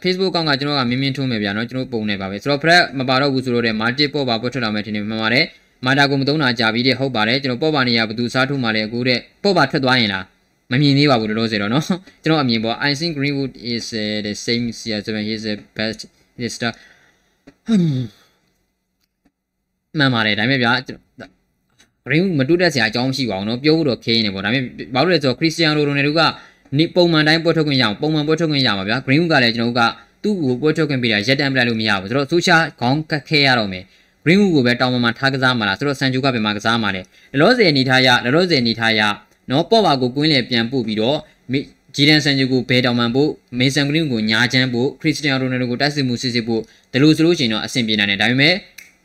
[0.03, 5.45] Facebook ကောင်ကကျွန်တော်ကမင်းမင်းထုံးမယ်ဗျာနော်ကျွန်တော်ပုံနေပါပဲဆိုတော့ Fred မပါတော့ဘူးဆိုတော့တဲ့ Multi ပေါ့ပါပွတ်ထွက်လာမယ်ထင်တယ်မှန်ပါတယ်
[5.85, 10.25] မာတာကိုမသုံးတာကြာပြီးတဲ့ဟုတ်ပါတယ်ကျွန်တော်ပေါ့ပါနေရဘသူစားထုတ်မှလည်းအခုတဲ့ပေါ့ပါထွက်သွားရင်လား
[10.71, 11.85] မမြင်သေးပါဘူးလို့လို့ဆိုတော့နော်
[12.23, 15.99] ကျွန်တော်အမြင်ပေါ့ I think Greenwood is uh, the same CR7 he is the best
[16.41, 16.71] lister
[19.99, 20.71] မှန်ပါတယ်ဒါပေမဲ့ဗျာ
[22.05, 26.21] Greenwood မတူတဲ့ဆရာအကြောင်းမရှိပါဘူးနော်ပြောဖို့တော့ခင်းနေပေါ့ဒါပေမဲ့ဘာလို့လဲဆိုတော့ Cristiano Ronaldo က
[26.77, 29.81] နေပုံမှန်တိုင်းပွဲထုတ်ခွင့်ရအောင်ပုံမှန်ပွဲထုတ်ခွင့်ရမှာဗျာ Greenwood ကလည်းကျွန်တော်တို့က
[30.23, 33.83] သူ့ကိုပွဲထုတ်ခွင့်ပေးတာရက်တန်ပလိုက်လို့မရဘူးဆိုတော့ social ခေါင်းကတ်ခဲရတော့မယ်
[34.23, 37.07] Greenwood ကိုပဲတောင်းပန်မှာထားကစားမှာလားဆိုတော့ဆန်ဂျူကပဲမှာကစားမှာလေလော
[37.41, 39.01] လောဆယ်အနေထားရလောလောဆယ်အနေထားရ
[39.51, 41.17] နော်ပေါ့ပါကိုကွင်းလေပြန်ပို့ပြီးတော့
[41.95, 43.29] ဂျီဒန်ဆန်ဂျူကိုဘဲတောင်ပန်ဖို့
[43.59, 46.61] မေဆန်ဂရင်းကိုညာချမ်းဖို့ခရစ်စတီယာနိုရိုနယ်ဒိုကိုတိုက်စစ်မှုစစ်စစ်ဖို့
[46.93, 48.53] ဒါလို့ဆိုလို့ရှိရင်တော့အဆင်ပြေနိုင်တယ်ဒါပေမဲ့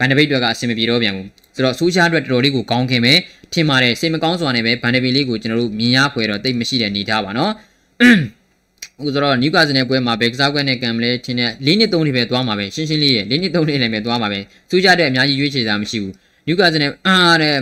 [0.03, 3.13] ဗန်ဒဘိတ်တွေကအဆင်မပြေတော့ပြန်ဘူးဆိုတော့ဆိုရှာအတွက်တော်တော်လေးကိုကောင်းခင်ပဲ
[3.53, 7.53] ထင်ပါတယ်စိတ်မကောင်းစွာနဲ့ပဲဗန်ဒဘိတ်လေးကိုကျွန်တော်တို့မြင်ရခွဲတော့တိတ်မရှိတဲ့အနေထားပါနော်
[8.99, 14.41] အခုဆိုတော့နျူကာဆယ်နယ်ပွဲမှာဘယ်ကစားကွက်နဲ့ကံမလဲထင်တဲ့၄နှစ်၃နှစ်ပဲသွားမှာပဲရှင်းရှင်းလေးရဲ့၄နှစ်၃နှစ်လည်းပဲသွားမှာပဲ
[14.71, 16.13] စူးကြတဲ့အများကြီးရွေးချယ်တာမရှိဘူး
[16.47, 17.57] နျူကာဆယ်နယ်အားတဲ့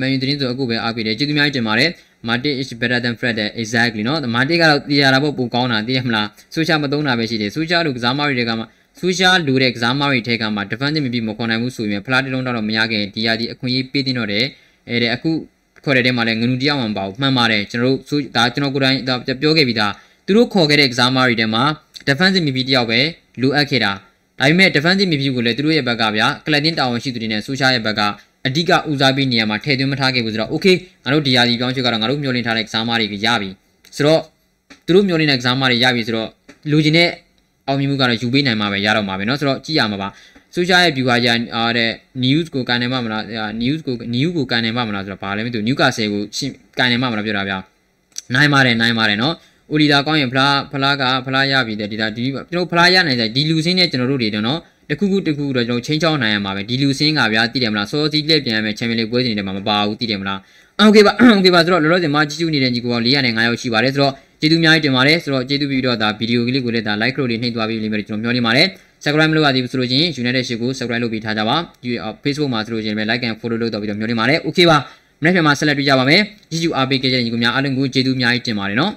[0.00, 1.90] မန်ယူတင်းဆိုအခုပဲအားပေးတယ်ကျေးဇူးများကြီးတင်ပါတယ်
[2.28, 8.64] မာတစ် is better than fred exactly နော်မာတစ်ကတော့တရားတာပေါ့ပုံကောင်းတာသိရမလားစူးချမသုံးတာပဲရှိတယ်စူးချတို့ကစားမတွေတွေကမှ
[9.00, 14.44] စူးချလူတဲ့ကစားမတွေထဲကမှ defensive မပြီးမခွန်နိုင်ဘူးဆိုရင်ဖလားတစ်လုံးတော့မရခဲ့ဒီရဒီအခွင့်အရေးပေးတင်တော့တယ်
[14.88, 15.30] အဲတဲ့အခု
[15.84, 18.98] ခေါ်တဲ့တဲမှာလည်းငနူတယောက်မှမပါဘူးမှန်ပါတယ်ကျွန်တော်တို့ဒါကျွန်တော်ကိုယ်တိုင်
[19.42, 19.92] ပြောခဲ့ပြီးသား
[20.26, 21.62] သူတို့ခေါ်ခဲ့တဲ့ကစားမတွေထဲမှာ
[22.08, 23.00] defensive မပြီးတယောက်ပဲ
[23.42, 23.92] လိုအပ်ခဲ့တာ
[24.38, 28.00] ဒါပေမဲ့ defensive မပြီးကိုလည်းသူတို့ရဲ့ဘက်ကဗျာကလပ်တင်တာဝန်ရှိသူတွေနဲ့စူးချရဲ့ဘက်က
[28.46, 33.48] အဓိကဦးစားပေးနေရာမှာထည့်သွင်းမထားခဲ့ဘူးဆိုတော့ okay ငါတို့ဒီယာဒီပြောင်းချက်ကတော့ငါတို့မျှော်လင့်ထားတဲ့ကစားမတွေရပြီ
[33.96, 34.20] ဆိုတော့
[34.86, 36.28] သူတို့မျှော်လင့်တဲ့ကစားမတွေရပြီဆိုတော့
[36.70, 37.10] လူချင်းတဲ့
[37.69, 40.09] အောင်မြင်မှုကတော့ယူပေးနိုင်မှာပဲရတော့မှာပဲเนาะဆိုတော့ကြည့်ရမှာပါ
[40.55, 41.91] ဆိုရှာရဲ့ viewer ရအားတဲ့
[42.23, 43.23] news ကိုကန်နိုင်မှာမလား
[43.61, 46.21] news ကို news ကိုကန်နိုင်မှာမလားဆိုတော့ဘာလဲမသိဘူး Newcastle ကို
[46.77, 47.57] ကန်နိုင်မှာမလားပြောတာဗျာ
[48.33, 49.33] နိုင်ပါတယ်နိုင်ပါတယ်เนาะ
[49.71, 60.39] အိုလီဒါကောင်းရင်ဖလားဖလားကဖလားရပြီတဲ့ဒီဒါဒီကျွန်တော်ဖလားရနိုင်တဲ့ဒီလူစင်းနဲ့ကျွန်တော်တို့တွေတော့เนาะတခုခုတခုတော့ကျွန်တော်ချင်းချောင်းနိုင်ရမှာပဲဒီလူစင်းကဗျာသိတယ်မလားစောစီးလက်ပြန်ရမယ်ချန်ပီယံလိပွဲစဉ်တွေမှာမပါဘူးသိတယ်မလား
[60.79, 68.66] โอเคပါโอเคပါဆိုတော့လောလောဆယ်မှာကြီးကျူးနေတဲ့ညီကိုက405ယောက်ရှိပါတယ်ဆိုတော့ ကျေးဇူးအများကြီးတင်ပါတယ်ဆိုတော့ကျေးဇူးပြီးတော့ဒါဗီဒီယိုကလေးကိုလည်းဒါ like လို့လေးနှိပ်သွားပြီးလိမ့်မယ်ကျွန်တော်ပြောနေပါတယ်
[69.02, 71.56] subscribe မလုပ်ရသေးဘူးဆိုလို့ချင်း United ရှိကို subscribe လုပ်ပြီးထားကြပါ
[72.24, 74.78] Facebook မှာဆိုလို့ချင်းပဲ like and follow လုပ်တော့ပြီးတော့မျှော်နေပါတယ် okay ပါ
[75.20, 76.20] မနေ့ပြန်မှာဆက်လက်တွေ့ကြပါမယ်
[76.52, 78.92] YouTube RPK ရဲ့ညီကိုများအားလုံးကိုကျေးဇူးအများကြီးတင်ပါတယ်နော်